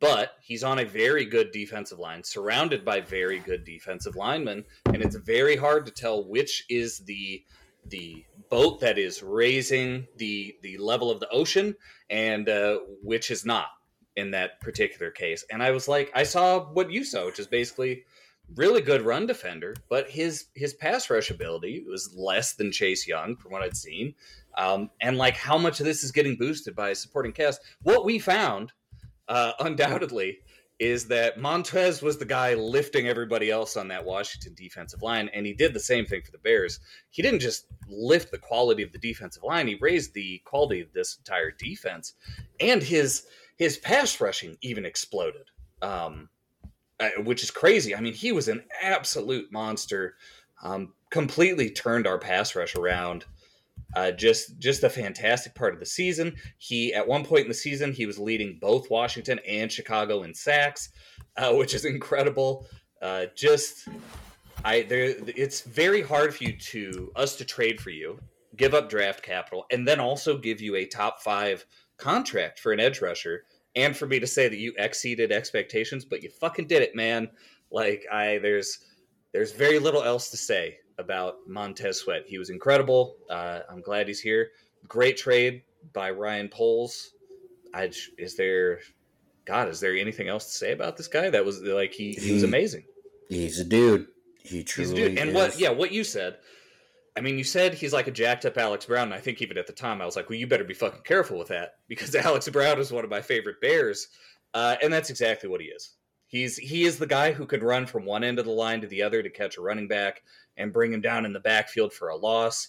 [0.00, 5.02] but he's on a very good defensive line, surrounded by very good defensive linemen, and
[5.02, 7.44] it's very hard to tell which is the
[7.86, 11.74] the boat that is raising the the level of the ocean
[12.10, 13.66] and uh, which is not
[14.16, 15.44] in that particular case.
[15.50, 18.04] And I was like, I saw what you saw, which is basically
[18.54, 23.36] really good run defender, but his his pass rush ability was less than Chase Young
[23.36, 24.14] from what I'd seen.
[24.56, 27.60] Um, and like how much of this is getting boosted by a supporting cast.
[27.82, 28.72] What we found,
[29.32, 30.38] uh, undoubtedly,
[30.78, 35.46] is that Montez was the guy lifting everybody else on that Washington defensive line, and
[35.46, 36.80] he did the same thing for the Bears.
[37.10, 40.92] He didn't just lift the quality of the defensive line; he raised the quality of
[40.92, 42.14] this entire defense,
[42.60, 43.26] and his
[43.56, 45.46] his pass rushing even exploded,
[45.82, 46.28] um,
[46.98, 47.94] uh, which is crazy.
[47.94, 50.16] I mean, he was an absolute monster.
[50.64, 53.24] Um, completely turned our pass rush around.
[53.94, 56.34] Uh, just just a fantastic part of the season.
[56.58, 60.34] He at one point in the season he was leading both Washington and Chicago in
[60.34, 60.90] sacks,
[61.36, 62.66] uh, which is incredible.
[63.00, 63.88] Uh, just
[64.64, 68.18] I there it's very hard for you to us to trade for you,
[68.56, 71.66] give up draft capital, and then also give you a top five
[71.98, 73.44] contract for an edge rusher,
[73.76, 77.28] and for me to say that you exceeded expectations, but you fucking did it, man.
[77.70, 78.78] Like I there's
[79.32, 82.24] there's very little else to say about Montez Sweat.
[82.26, 83.16] He was incredible.
[83.28, 84.50] Uh, I'm glad he's here.
[84.88, 85.62] Great trade
[85.92, 87.12] by Ryan Poles.
[87.74, 88.80] I, is there,
[89.44, 91.30] God, is there anything else to say about this guy?
[91.30, 92.84] That was like he, he was amazing.
[93.28, 94.08] He's a dude.
[94.42, 95.18] He truly he's a dude.
[95.18, 95.34] And is.
[95.34, 95.58] what?
[95.58, 96.36] Yeah, what you said.
[97.16, 99.04] I mean, you said he's like a jacked up Alex Brown.
[99.04, 101.02] And I think even at the time, I was like, well, you better be fucking
[101.02, 104.08] careful with that because Alex Brown is one of my favorite Bears,
[104.54, 105.92] uh, and that's exactly what he is.
[106.32, 108.86] He's he is the guy who could run from one end of the line to
[108.86, 110.22] the other to catch a running back
[110.56, 112.68] and bring him down in the backfield for a loss.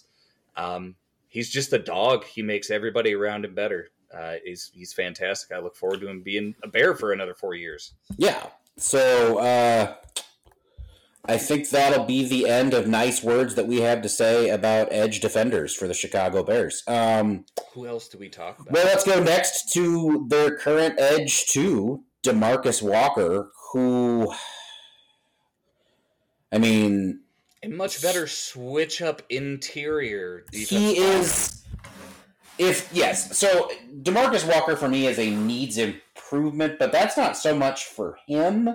[0.54, 0.96] Um,
[1.28, 2.26] he's just a dog.
[2.26, 3.88] He makes everybody around him better.
[4.14, 5.56] Uh, he's he's fantastic.
[5.56, 7.94] I look forward to him being a bear for another four years.
[8.18, 8.48] Yeah.
[8.76, 9.94] So uh,
[11.24, 14.92] I think that'll be the end of nice words that we have to say about
[14.92, 16.82] edge defenders for the Chicago Bears.
[16.86, 18.72] Um, Who else do we talk about?
[18.72, 24.32] Well, let's go next to their current edge two, Demarcus Walker, who,
[26.50, 27.20] I mean,
[27.62, 30.44] a much better switch up interior.
[30.52, 31.62] He is.
[32.58, 33.70] If yes, so
[34.02, 38.70] Demarcus Walker for me is a needs improvement, but that's not so much for him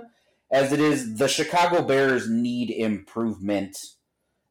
[0.52, 3.78] as it is the Chicago Bears need improvement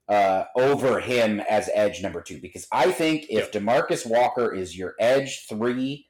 [0.08, 2.40] uh, over him as edge number two.
[2.40, 3.52] Because I think if.
[3.52, 6.07] Demarcus Walker is your edge three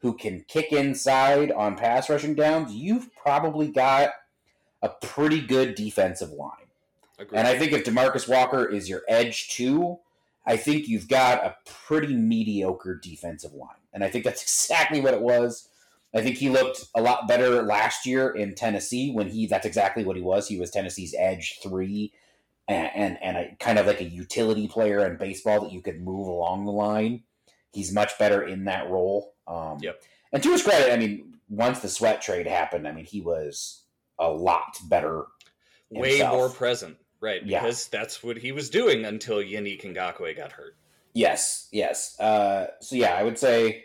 [0.00, 4.10] who can kick inside on pass rushing downs, you've probably got
[4.82, 6.50] a pretty good defensive line.
[7.18, 7.38] Agreed.
[7.38, 9.98] And I think if Demarcus Walker is your edge two,
[10.46, 13.80] I think you've got a pretty mediocre defensive line.
[13.92, 15.68] And I think that's exactly what it was.
[16.14, 20.04] I think he looked a lot better last year in Tennessee when he that's exactly
[20.04, 20.48] what he was.
[20.48, 22.12] He was Tennessee's edge three
[22.68, 26.00] and and, and a, kind of like a utility player in baseball that you could
[26.00, 27.24] move along the line.
[27.76, 29.34] He's much better in that role.
[29.46, 30.02] Um, yep.
[30.32, 33.82] And to his credit, I mean, once the sweat trade happened, I mean, he was
[34.18, 35.26] a lot better.
[35.90, 37.46] Way more present, right?
[37.46, 38.00] Because yeah.
[38.00, 40.76] that's what he was doing until Yannick Ngakoue got hurt.
[41.12, 42.18] Yes, yes.
[42.18, 43.84] Uh, so yeah, I would say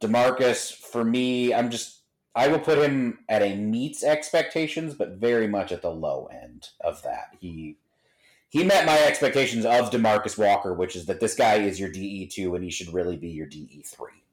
[0.00, 1.52] Demarcus for me.
[1.52, 2.00] I'm just
[2.34, 6.68] I will put him at a meets expectations, but very much at the low end
[6.80, 7.34] of that.
[7.38, 7.76] He
[8.50, 12.26] he met my expectations of Demarcus Walker, which is that this guy is your DE
[12.26, 14.24] two and he should really be your DE three.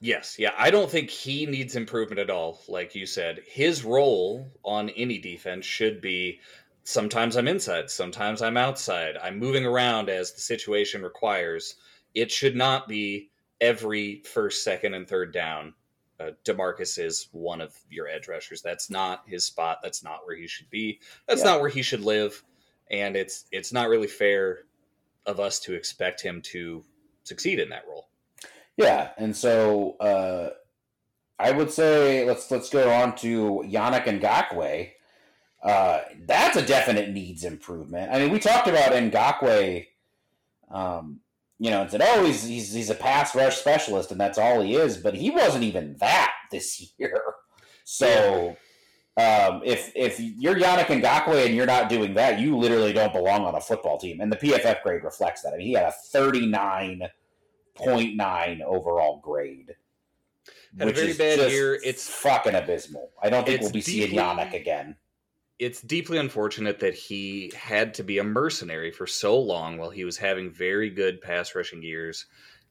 [0.00, 2.60] Yes, yeah, I don't think he needs improvement at all.
[2.68, 6.40] Like you said, his role on any defense should be
[6.84, 9.16] sometimes I'm inside, sometimes I'm outside.
[9.22, 11.76] I'm moving around as the situation requires.
[12.14, 15.74] It should not be every first, second, and third down.
[16.18, 18.62] Uh, Demarcus is one of your edge rushers.
[18.62, 19.78] That's not his spot.
[19.82, 21.00] That's not where he should be.
[21.28, 21.52] That's yeah.
[21.52, 22.42] not where he should live.
[22.90, 24.60] And it's it's not really fair
[25.26, 26.84] of us to expect him to
[27.24, 28.08] succeed in that role.
[28.76, 30.50] Yeah, and so uh,
[31.38, 34.90] I would say let's let's go on to Yannick Ngakoue.
[35.62, 38.10] Uh, that's a definite needs improvement.
[38.12, 39.86] I mean, we talked about Ngakoue,
[40.70, 41.20] um,
[41.58, 44.62] you know, and said, oh, he's, he's he's a pass rush specialist, and that's all
[44.62, 44.96] he is.
[44.96, 47.22] But he wasn't even that this year.
[47.84, 48.56] So.
[49.20, 53.44] Um, if if you're Yannick Ngakoue and you're not doing that, you literally don't belong
[53.44, 54.20] on a football team.
[54.20, 55.52] And the PFF grade reflects that.
[55.52, 59.76] I mean, he had a 39.9 overall grade.
[60.78, 61.78] Had a very bad year.
[61.84, 63.10] It's fucking abysmal.
[63.22, 64.96] I don't think we'll be deeply, seeing Yannick again.
[65.58, 70.04] It's deeply unfortunate that he had to be a mercenary for so long while he
[70.04, 72.24] was having very good pass rushing years.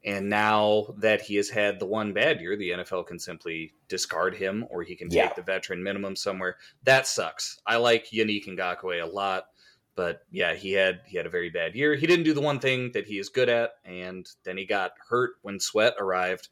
[0.05, 4.33] And now that he has had the one bad year, the NFL can simply discard
[4.33, 6.55] him or he can take the veteran minimum somewhere.
[6.83, 7.59] That sucks.
[7.67, 9.47] I like Yannick Ngakoue a lot.
[9.95, 11.93] But yeah, he had he had a very bad year.
[11.95, 14.93] He didn't do the one thing that he is good at, and then he got
[15.09, 16.47] hurt when Sweat arrived,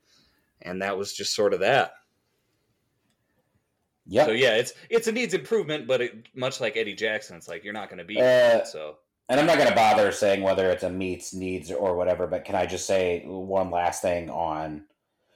[0.61, 1.93] and that was just sort of that.
[4.05, 4.25] Yeah.
[4.25, 7.63] So yeah, it's it's a needs improvement, but it, much like Eddie Jackson, it's like
[7.63, 8.97] you're not going to be uh, so.
[9.29, 12.45] And I'm not going to bother saying whether it's a meets needs or whatever, but
[12.45, 14.83] can I just say one last thing on?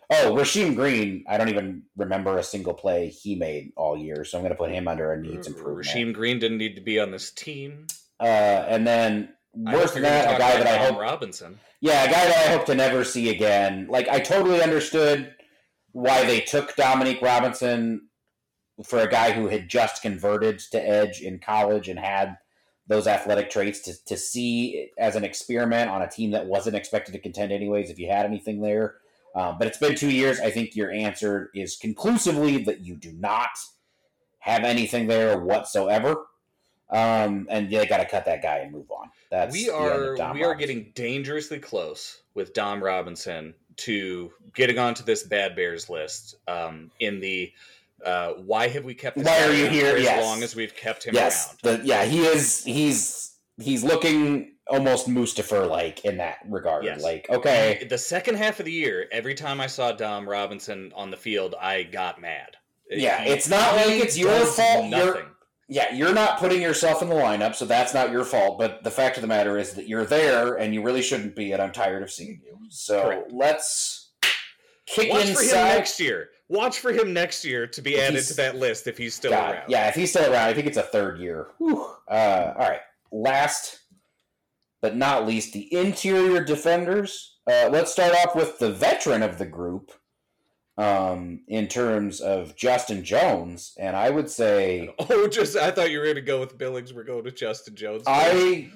[0.10, 1.24] Oh, Rasheem Green.
[1.28, 4.58] I don't even remember a single play he made all year, so I'm going to
[4.58, 5.88] put him under a needs improvement.
[5.88, 7.88] Rasheem Green didn't need to be on this team.
[8.20, 11.60] Uh, and then worse than that, a guy that I hope Robinson.
[11.80, 13.88] Yeah, a guy that I hope to never see again.
[13.90, 15.34] Like I totally understood
[15.94, 18.08] why they took Dominique Robinson
[18.86, 22.38] for a guy who had just converted to edge in college and had
[22.92, 27.14] those athletic traits to, to see as an experiment on a team that wasn't expected
[27.14, 28.96] to contend anyways if you had anything there.
[29.34, 30.42] Um, but it's been two years.
[30.42, 33.50] I think your answer is conclusively that you do not
[34.40, 36.26] have anything there whatsoever.
[36.90, 39.10] Um, and they got to cut that guy and move on.
[39.30, 45.24] That's we are we are getting dangerously close with dom robinson to getting onto this
[45.24, 47.54] bad bears list um, in the
[48.06, 49.18] uh, why have we kept?
[49.18, 49.96] why are you here?
[49.96, 50.24] as yes.
[50.24, 51.56] long as we've kept him yes.
[51.64, 51.82] around?
[51.82, 52.64] The, yeah, he is.
[52.64, 56.86] He's he's looking almost Mustipher like in that regard.
[56.86, 57.04] Yes.
[57.04, 61.12] Like, okay, the second half of the year, every time I saw Dom Robinson on
[61.12, 62.58] the field, I got mad.
[62.90, 64.90] Yeah, he, it's not like it's your fault.
[64.90, 65.06] Nothing.
[65.06, 65.28] You're,
[65.68, 68.60] yeah, you're not putting yourself in the lineup, so that's not your fault.
[68.60, 71.54] But the fact of the matter is that you're there, and you really shouldn't be.
[71.54, 72.58] And I'm tired of seeing you.
[72.70, 73.32] So Correct.
[73.32, 74.12] let's
[74.86, 75.50] kick Watch inside.
[75.50, 76.30] for him next year.
[76.52, 79.32] Watch for him next year to be if added to that list if he's still
[79.32, 79.70] God, around.
[79.70, 81.48] Yeah, if he's still around, I think it's a third year.
[81.62, 83.80] Uh, all right, last
[84.82, 87.38] but not least, the interior defenders.
[87.48, 89.94] Uh, let's start off with the veteran of the group.
[90.78, 96.00] Um, in terms of Justin Jones, and I would say, oh, just I thought you
[96.00, 96.94] were going to go with Billings.
[96.94, 98.04] We're going to Justin Jones.
[98.08, 98.72] I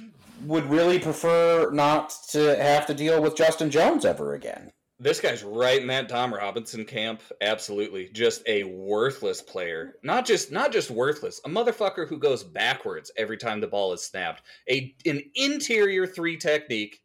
[0.46, 4.72] would really prefer not to have to deal with Justin Jones ever again.
[4.98, 7.22] This guy's right in that Dom Robinson camp.
[7.42, 9.96] Absolutely, just a worthless player.
[10.04, 14.04] Not just not just worthless, a motherfucker who goes backwards every time the ball is
[14.04, 14.44] snapped.
[14.70, 17.02] A an interior three technique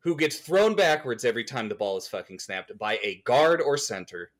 [0.00, 3.78] who gets thrown backwards every time the ball is fucking snapped by a guard or
[3.78, 4.30] center.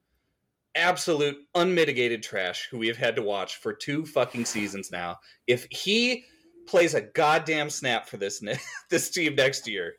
[0.74, 5.18] Absolute unmitigated trash who we have had to watch for two fucking seasons now.
[5.46, 6.24] If he
[6.66, 8.42] plays a goddamn snap for this
[8.90, 9.94] this team next year,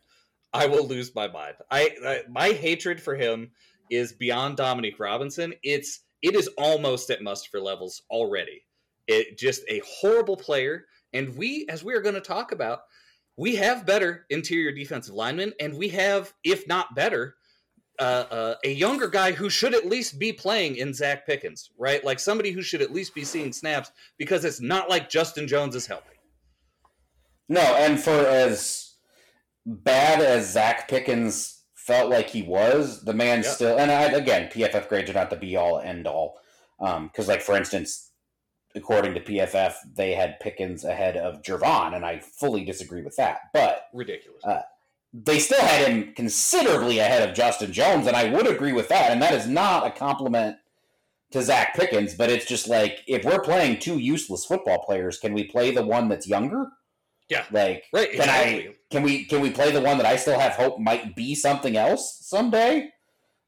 [0.56, 1.56] I will lose my mind.
[1.70, 3.52] I, I my hatred for him
[3.92, 5.54] is beyond Dominique Robinson.
[5.64, 8.64] It's it is almost at Mustipher levels already.
[9.08, 12.80] It just a horrible player, and we, as we are going to talk about,
[13.38, 17.36] we have better interior defensive linemen, and we have, if not better,
[18.00, 22.04] uh, uh, a younger guy who should at least be playing in Zacch Pickens, right?
[22.04, 25.76] Like somebody who should at least be seeing snaps because it's not like Justin Jones
[25.76, 26.18] is helping.
[27.50, 28.85] No, and for as
[29.66, 33.46] bad as Zacch Pickens felt like he was, the man yep.
[33.54, 33.78] still.
[33.78, 36.40] And I, again, PFF grades are not the be all end all.
[36.80, 38.12] Because, um, like for instance,
[38.76, 43.52] according to PFF, they had Pickens ahead of Gervon, and I fully disagree with that.
[43.54, 44.44] But ridiculous.
[44.44, 44.62] Uh,
[45.14, 49.12] they still had him considerably ahead of Justin Jones, and I would agree with that.
[49.12, 50.58] And that is not a compliment
[51.32, 55.34] to Zacch Pickens, but it's just like if we're playing two useless football players, can
[55.34, 56.72] we play the one that's younger?
[57.30, 57.46] Yeah.
[57.52, 58.68] Like, right, can exactly.
[58.68, 61.36] I can we can we play the one that I still have hope might be
[61.36, 62.92] something else someday?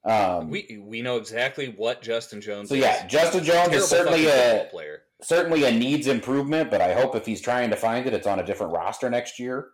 [0.03, 2.69] Um, we we know exactly what Justin Jones.
[2.69, 5.03] So yeah, Justin Jones is certainly a player.
[5.21, 8.39] certainly a needs improvement, but I hope if he's trying to find it, it's on
[8.39, 9.69] a different roster next year.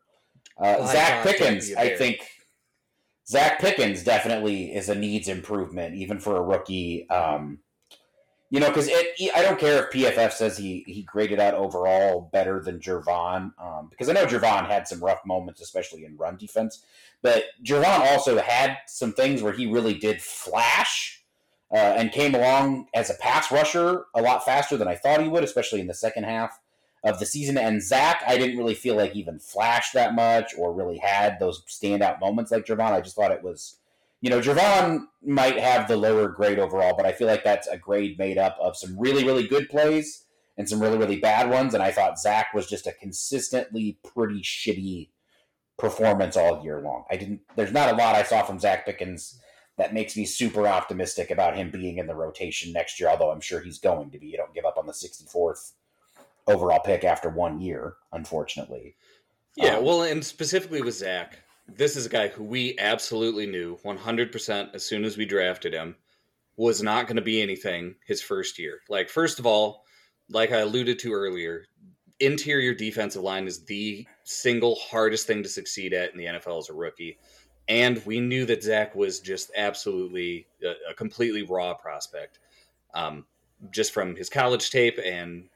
[0.58, 2.28] Uh, Zacch Pickens, I think.
[3.32, 7.10] Zacch Pickens definitely is a needs improvement, even for a rookie.
[7.10, 7.60] Um,
[8.54, 12.60] you know, because I don't care if PFF says he he graded out overall better
[12.60, 16.86] than Gervon, um, because I know Gervon had some rough moments, especially in run defense.
[17.24, 21.24] But Gervon also had some things where he really did flash
[21.72, 25.30] uh, and came along as a pass rusher a lot faster than I thought he
[25.30, 26.60] would, especially in the second half
[27.04, 27.58] of the season.
[27.58, 31.64] And Zacch, I didn't really feel like even flashed that much or really had those
[31.64, 32.92] standout moments like Gervon.
[32.92, 33.78] I just thought it was
[34.24, 37.78] you know, Gervon might have the lower grade overall, but I feel like that's a
[37.78, 40.24] grade made up of some really, really good plays
[40.58, 41.74] and some really, really bad ones.
[41.74, 45.10] And I thought Zacch was just a consistently pretty shitty
[45.78, 47.04] performance all year long.
[47.12, 49.42] I didn't, there's not a lot I saw from Zacch Pickens
[49.78, 53.42] that makes me super optimistic about him being in the rotation next year, although I'm
[53.42, 54.28] sure he's going to be.
[54.28, 55.74] You don't give up on the 64th
[56.48, 58.96] overall pick after one year, unfortunately.
[59.58, 61.34] Yeah, um, well, and specifically with Zacch,
[61.68, 65.96] this is a guy who we absolutely knew 100% as soon as we drafted him
[66.58, 68.80] was not going to be anything his first year.
[68.90, 69.86] Like, first of all,
[70.30, 71.66] like I alluded to earlier,
[72.20, 76.70] interior defensive line is the single hardest thing to succeed at in the NFL as
[76.70, 77.18] a rookie.
[77.68, 82.40] And we knew that Zacch was just absolutely a, a completely raw prospect,
[82.94, 83.26] um,
[83.72, 85.50] just from his college tape and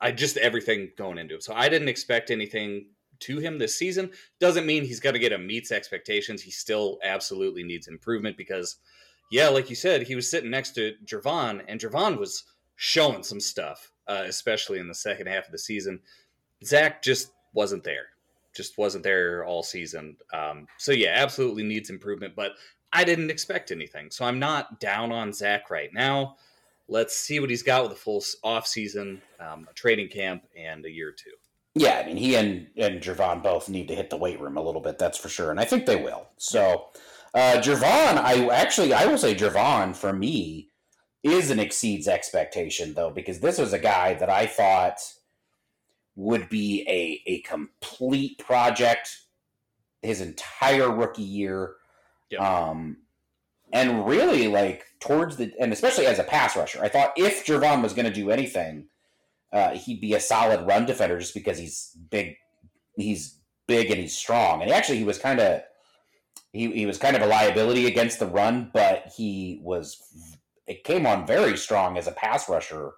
[0.00, 1.42] I just everything going into it.
[1.42, 2.86] So I didn't expect anything
[3.20, 4.10] to him this season.
[4.40, 6.42] Doesn't mean he's got to get a meets expectations.
[6.42, 8.76] He still absolutely needs improvement because,
[9.30, 12.44] yeah, like you said, he was sitting next to Javon, and Javon was
[12.76, 16.00] showing some stuff, uh, especially in the second half of the season.
[16.64, 18.06] Zacch just wasn't there,
[18.54, 20.16] just wasn't there all season.
[20.32, 22.52] Um, so yeah, absolutely needs improvement, but
[22.92, 26.36] I didn't expect anything, so I'm not down on Zacch right now.
[26.88, 30.86] Let's see what he's got with a full off season, um, a training camp, and
[30.86, 31.32] a year or two.
[31.78, 34.62] Yeah, I mean, he and and Javon both need to hit the weight room a
[34.62, 34.98] little bit.
[34.98, 36.28] That's for sure, and I think they will.
[36.36, 36.86] So,
[37.34, 40.70] uh, Javon, I actually I will say Javon for me
[41.22, 44.98] is an exceeds expectation though because this was a guy that I thought
[46.16, 49.16] would be a a complete project
[50.02, 51.74] his entire rookie year.
[52.30, 52.40] Yep.
[52.40, 52.96] Um,
[53.72, 57.82] and really like towards the and especially as a pass rusher, I thought if Javon
[57.82, 58.88] was going to do anything
[59.52, 62.36] uh, he'd be a solid run defender just because he's big.
[62.96, 64.62] He's big and he's strong.
[64.62, 65.62] And actually, he was kind of
[66.52, 70.00] he, he was kind of a liability against the run, but he was
[70.66, 72.92] it came on very strong as a pass rusher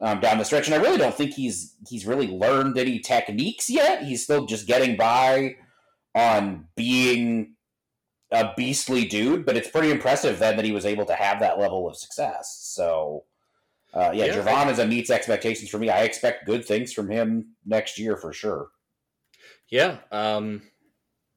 [0.00, 0.66] um, down the stretch.
[0.66, 4.04] And I really don't think he's he's really learned any techniques yet.
[4.04, 5.56] He's still just getting by
[6.14, 7.54] on being
[8.30, 11.58] a beastly dude, but it's pretty impressive then that he was able to have that
[11.58, 12.58] level of success.
[12.62, 13.24] So
[13.94, 15.88] uh, yeah, yeah, Javon is a meets expectations for me.
[15.88, 18.68] I expect good things from him next year for sure.
[19.70, 20.62] Yeah, um,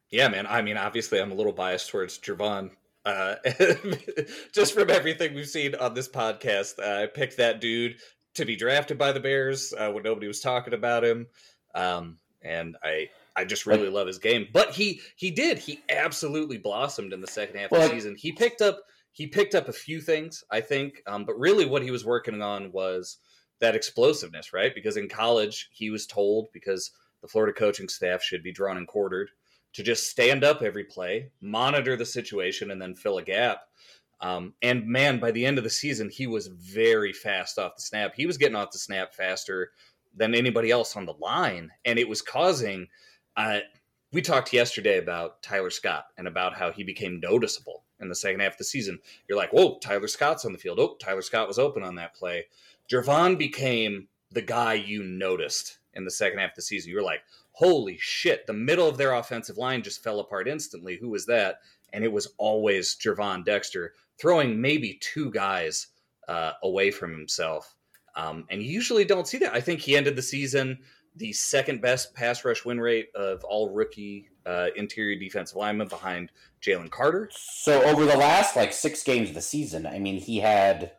[0.09, 0.47] yeah, man.
[0.47, 2.71] I mean, obviously, I'm a little biased towards Javon.
[3.05, 3.35] Uh,
[4.53, 7.97] just from everything we've seen on this podcast, uh, I picked that dude
[8.35, 11.27] to be drafted by the Bears uh, when nobody was talking about him,
[11.75, 14.47] um, and I I just really love his game.
[14.51, 18.15] But he he did he absolutely blossomed in the second half well, of the season.
[18.15, 18.81] He picked up
[19.17, 22.39] he picked up a few things, I think, um, but really what he was working
[22.39, 23.17] on was
[23.59, 24.75] that explosiveness, right?
[24.75, 26.91] Because in college, he was told because
[27.23, 29.31] the Florida coaching staff should be drawn and quartered
[29.73, 33.61] to just stand up every play, monitor the situation, and then fill a gap.
[34.21, 37.81] Um, and man, by the end of the season, he was very fast off the
[37.81, 38.13] snap.
[38.15, 39.71] He was getting off the snap faster
[40.15, 42.87] than anybody else on the line, and it was causing.
[43.35, 43.61] Uh,
[44.11, 48.39] we talked yesterday about Tyler Scott and about how he became noticeable in the second
[48.39, 48.99] half of the season.
[49.27, 50.79] You're like, whoa, Tyler Scott's on the field.
[50.79, 52.45] Oh, Tyler Scott was open on that play.
[52.91, 56.89] Javon became the guy you noticed in the second half of the season.
[56.89, 60.97] You were like, holy shit, the middle of their offensive line just fell apart instantly.
[60.97, 61.57] Who was that?
[61.91, 65.87] And it was always Gervon Dexter throwing maybe two guys
[66.27, 67.75] uh, away from himself.
[68.15, 69.53] Um, and you usually don't see that.
[69.53, 70.79] I think he ended the season
[71.17, 76.31] the second best pass rush win rate of all rookie uh, interior defensive linemen behind
[76.61, 77.29] Jalen Carter.
[77.31, 80.91] So over the last like six games of the season, I mean, he had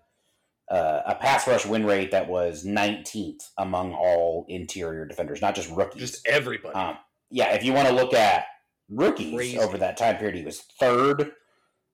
[0.71, 5.71] uh, a pass rush win rate that was 19th among all interior defenders, not just
[5.71, 6.75] rookies, just everybody.
[6.75, 6.99] Um,
[7.31, 8.45] yeah, if you want to look at
[8.89, 9.59] rookies Crazy.
[9.59, 11.33] over that time period, he was third.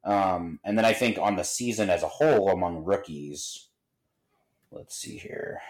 [0.05, 3.69] Um, and then I think on the season as a whole among rookies,
[4.71, 5.61] let's see here.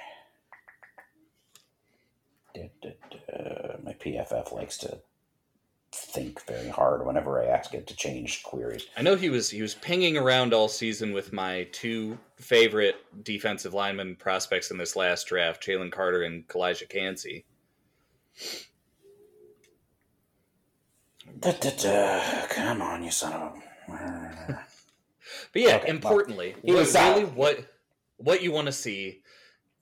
[2.57, 4.99] My PFF likes to
[5.93, 8.87] think very hard whenever I ask it to change queries.
[8.97, 13.75] I know he was he was pinging around all season with my two favorite defensive
[13.75, 17.45] lineman prospects in this last draft, Jalen Carter and Calijah Kancey.
[21.39, 22.47] Da, da, da.
[22.49, 23.57] Come on, you son of
[23.89, 24.65] a.
[25.53, 27.65] but yeah, okay, importantly, well, really what
[28.17, 29.23] what you want to see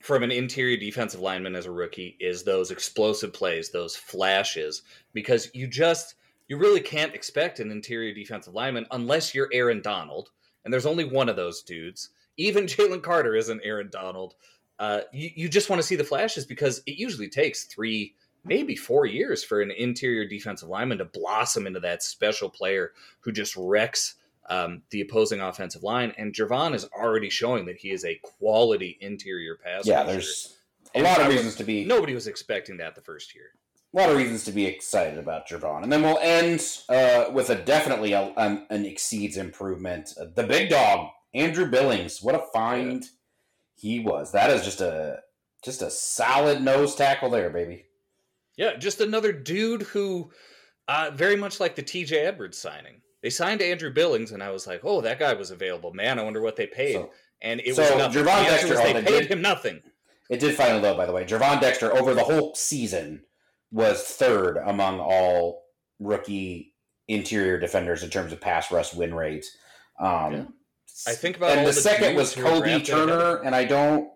[0.02, 4.82] from an interior defensive lineman as a rookie is those explosive plays, those flashes,
[5.12, 6.16] because you just
[6.48, 10.30] you really can't expect an interior defensive lineman unless you're Aaron Donald,
[10.64, 12.10] and there's only one of those dudes.
[12.36, 14.34] Even Jalen Carter isn't Aaron Donald.
[14.80, 18.74] Uh, you, you just want to see the flashes because it usually takes three, maybe
[18.74, 22.90] four years for an interior defensive lineman to blossom into that special player
[23.20, 24.16] who just wrecks
[24.52, 26.12] um, the opposing offensive line.
[26.18, 29.90] And Javon is already showing that he is a quality interior passer.
[29.90, 30.56] Yeah, there's
[30.94, 31.84] a lot of reasons to be.
[31.84, 33.46] Nobody was expecting that the first year.
[33.94, 35.82] A lot of reasons to be excited about Javon.
[35.82, 40.14] And then we'll end uh, with a definitely a, um, an exceeds improvement.
[40.20, 42.22] Uh, the big dog, Andrew Billings.
[42.22, 43.04] What a find
[43.74, 44.32] he was.
[44.32, 45.20] That is just a
[45.62, 47.86] just a solid nose tackle there, baby.
[48.56, 50.30] Yeah, just another dude who,
[50.88, 54.66] uh, very much like the TJ Edwards signing, they signed Andrew Billings, and I was
[54.66, 55.92] like, "Oh, that guy was available.
[55.92, 57.10] Man, I wonder what they paid." So,
[57.40, 58.24] and it so was nothing.
[58.24, 59.82] Gervon the Dexter, they paid did, him nothing.
[60.28, 61.24] It did finally low, by the way.
[61.24, 63.22] Gervon Dexter over the whole season
[63.70, 65.64] was third among all
[65.98, 66.74] rookie
[67.08, 69.46] interior defenders in terms of pass rush win rate.
[70.00, 70.44] Um, yeah.
[71.06, 74.10] I think about and the, the second was Kobie Turner, and I don't.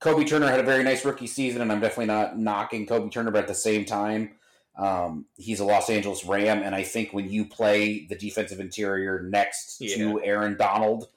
[0.00, 3.30] Kobie Turner had a very nice rookie season, and I'm definitely not knocking Kobie Turner,
[3.30, 4.32] but at the same time,
[4.76, 9.22] Um, he's a Los Angeles Ram, and I think when you play the defensive interior
[9.22, 9.96] next Yeah.
[9.96, 11.08] to Aaron Donald,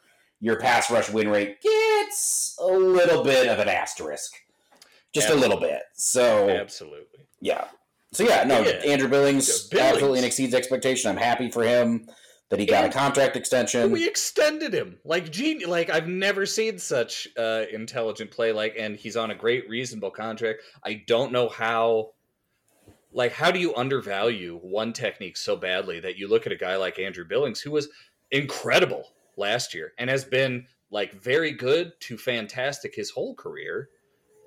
[0.42, 4.34] your pass rush win rate gets a little bit of an asterisk,
[5.14, 5.84] just a little bit.
[5.94, 7.26] So Absolutely.
[7.40, 7.66] yeah.
[8.12, 8.72] So yeah, no, Yeah.
[8.86, 9.94] Andrew Billings, Billings.
[9.94, 11.10] absolutely exceeds expectation.
[11.10, 12.08] I'm happy for him
[12.50, 13.92] that he got And- a contract extension.
[13.92, 18.96] We extended him like gene like I've never seen such uh, intelligent play like and
[18.98, 20.62] he's on a great reasonable contract.
[20.84, 22.12] I don't know how
[23.16, 26.76] like how do you undervalue one technique so badly that you look at a guy
[26.76, 27.88] like Andrew Billings who was
[28.30, 33.90] incredible last year and has been like very good to fantastic his whole career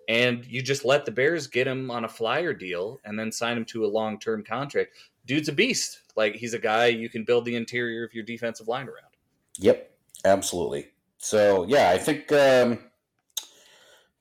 [0.08, 3.56] and you just let the Bears get him on a flyer deal and then sign
[3.56, 4.92] him to a long-term contract.
[5.26, 6.00] Dude's a beast.
[6.14, 9.12] Like he's a guy you can build the interior of your defensive line around.
[9.58, 9.90] Yep,
[10.24, 10.88] absolutely.
[11.16, 12.78] So yeah, I think um,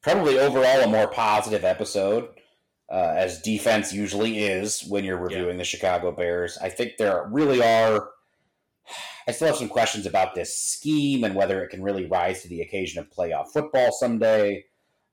[0.02, 2.30] probably overall a more positive episode,
[2.90, 6.58] uh, as defense usually is when you're reviewing the Chicago Bears.
[6.62, 8.10] I think there really are.
[9.28, 12.48] I still have some questions about this scheme and whether it can really rise to
[12.48, 14.66] the occasion of playoff football someday.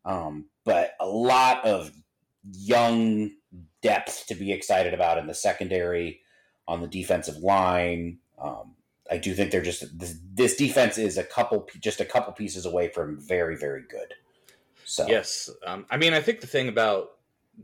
[0.04, 1.90] Um, but a lot of
[2.52, 3.32] young
[3.82, 6.20] depth to be excited about in the secondary,
[6.68, 8.18] on the defensive line.
[8.38, 8.74] Um,
[9.10, 12.66] I do think they're just this, this defense is a couple just a couple pieces
[12.66, 14.14] away from very very good.
[14.84, 15.50] So Yes.
[15.66, 17.13] Um, I mean, I think the thing about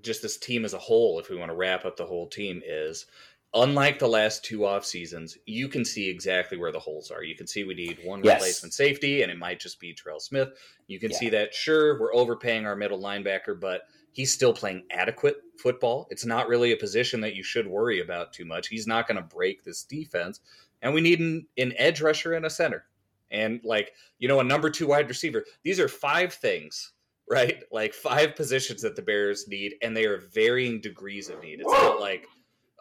[0.02, 2.62] just this team as a whole, if we want to wrap up the whole team,
[2.64, 3.06] is
[3.54, 7.24] unlike the last two off seasons, you can see exactly where the holes are.
[7.24, 8.34] You can see we need one Yes.
[8.40, 10.50] replacement safety, and it might just be Terell Smith.
[10.86, 11.16] You can Yeah.
[11.18, 13.82] see that, sure, we're overpaying our middle linebacker, but
[14.12, 16.06] he's still playing adequate football.
[16.10, 18.68] It's not really a position that you should worry about too much.
[18.68, 20.40] He's not going to break this defense.
[20.82, 22.86] And we need an, an edge rusher and a center.
[23.30, 25.44] And like, you know, a number two wide receiver.
[25.62, 26.92] These are five things
[27.30, 27.62] right?
[27.70, 31.60] Like five positions that the Bears need, and they are varying degrees of need.
[31.60, 32.26] It's not like,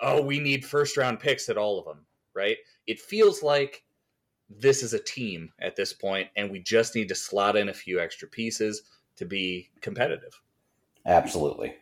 [0.02, 2.58] oh, we need first round picks at all of them, right?
[2.88, 3.84] It feels like
[4.50, 7.74] this is a team at this point, and we just need to slot in a
[7.74, 8.82] few extra pieces
[9.18, 10.42] to be competitive.
[11.06, 11.76] absolutely.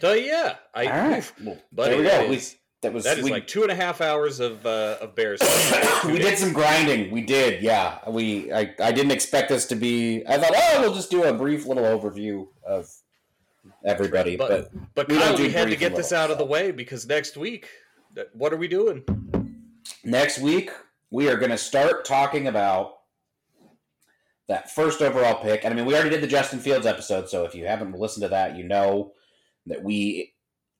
[0.00, 2.30] So yeah, I All right, well, buddy, there we go.
[2.30, 2.40] We,
[2.82, 5.40] that was that is we, like two and a half hours of uh, of Bears.
[6.06, 7.10] we did some grinding.
[7.10, 7.98] We did, yeah.
[8.08, 10.24] We I, I didn't expect this to be.
[10.26, 12.88] I thought, oh, we'll just do a brief little overview of
[13.84, 16.44] everybody, But- but, But We Kyle, do we had to get this out of the
[16.44, 17.68] way because next week,
[18.32, 19.04] what are we doing?
[20.04, 20.70] next week
[21.10, 22.98] we are going to start talking about
[24.48, 25.64] that first overall pick.
[25.64, 28.22] And I mean, we already did the Justin Fields episode, so if you haven't listened
[28.22, 29.12] to that, you know
[29.66, 30.32] that we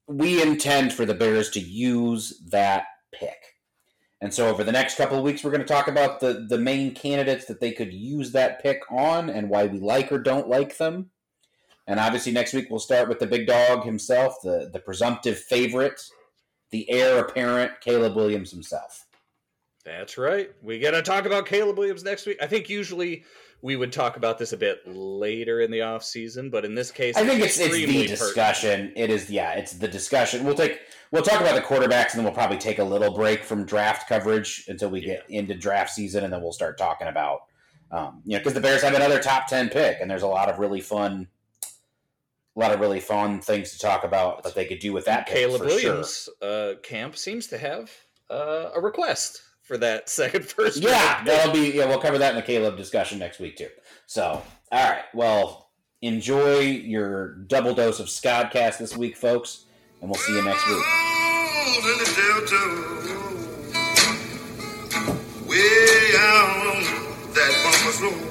[0.09, 3.55] we intend for the Bears to use that pick.
[4.21, 6.57] And so over the next couple of weeks, we're going to talk about the the
[6.57, 10.49] main candidates that they could use that pick on and why we like or don't
[10.49, 11.11] like them.
[11.87, 16.01] And obviously, next week we'll start with the big dog himself, the the presumptive favorite,
[16.71, 19.05] the heir apparent, Caleb Williams himself.
[19.85, 20.51] That's right.
[20.61, 22.37] We got to talk about Caleb Williams next week.
[22.41, 23.23] I think usually
[23.61, 26.91] we would talk about this a bit later in the off season, but in this
[26.91, 28.09] case, I think it's it's the pertinent.
[28.09, 28.93] discussion.
[28.95, 30.45] It is yeah, it's the discussion.
[30.45, 30.79] We'll take
[31.11, 34.07] we'll talk about the quarterbacks and then we'll probably take a little break from draft
[34.07, 37.41] coverage until we get into draft season and then we'll start talking about
[37.91, 40.49] um, you know because the Bears have another top ten pick and there's a lot
[40.49, 41.27] of really fun
[42.55, 45.27] a lot of really fun things to talk about that they could do with that
[45.27, 45.77] Caleb for sure.
[45.77, 47.91] Williams uh, camp seems to have
[48.29, 50.81] uh, a request for that second first.
[50.81, 51.35] Yeah, round pick.
[51.35, 51.85] that'll be yeah.
[51.85, 53.69] We'll cover that in the Caleb discussion next week too.
[54.07, 54.41] So,
[54.71, 55.03] all right.
[55.13, 55.69] Well,
[56.01, 59.65] enjoy your double dose of Scodcast this week, folks,
[60.01, 60.75] and we'll see you next week.
[60.75, 62.61] in the delta,
[65.47, 66.83] way out on
[67.33, 68.25] that bumpers road.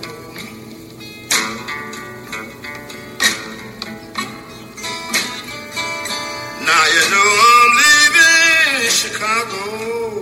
[6.68, 10.17] Now you know I'm leaving Chicago,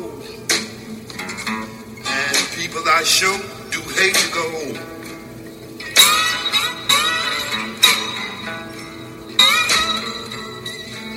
[2.77, 3.33] for thy show
[3.71, 4.79] do hate to go home.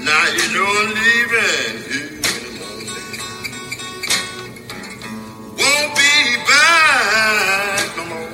[0.05, 1.75] Now you know I'm leaving.
[5.59, 6.13] Won't be
[6.47, 8.28] back no more.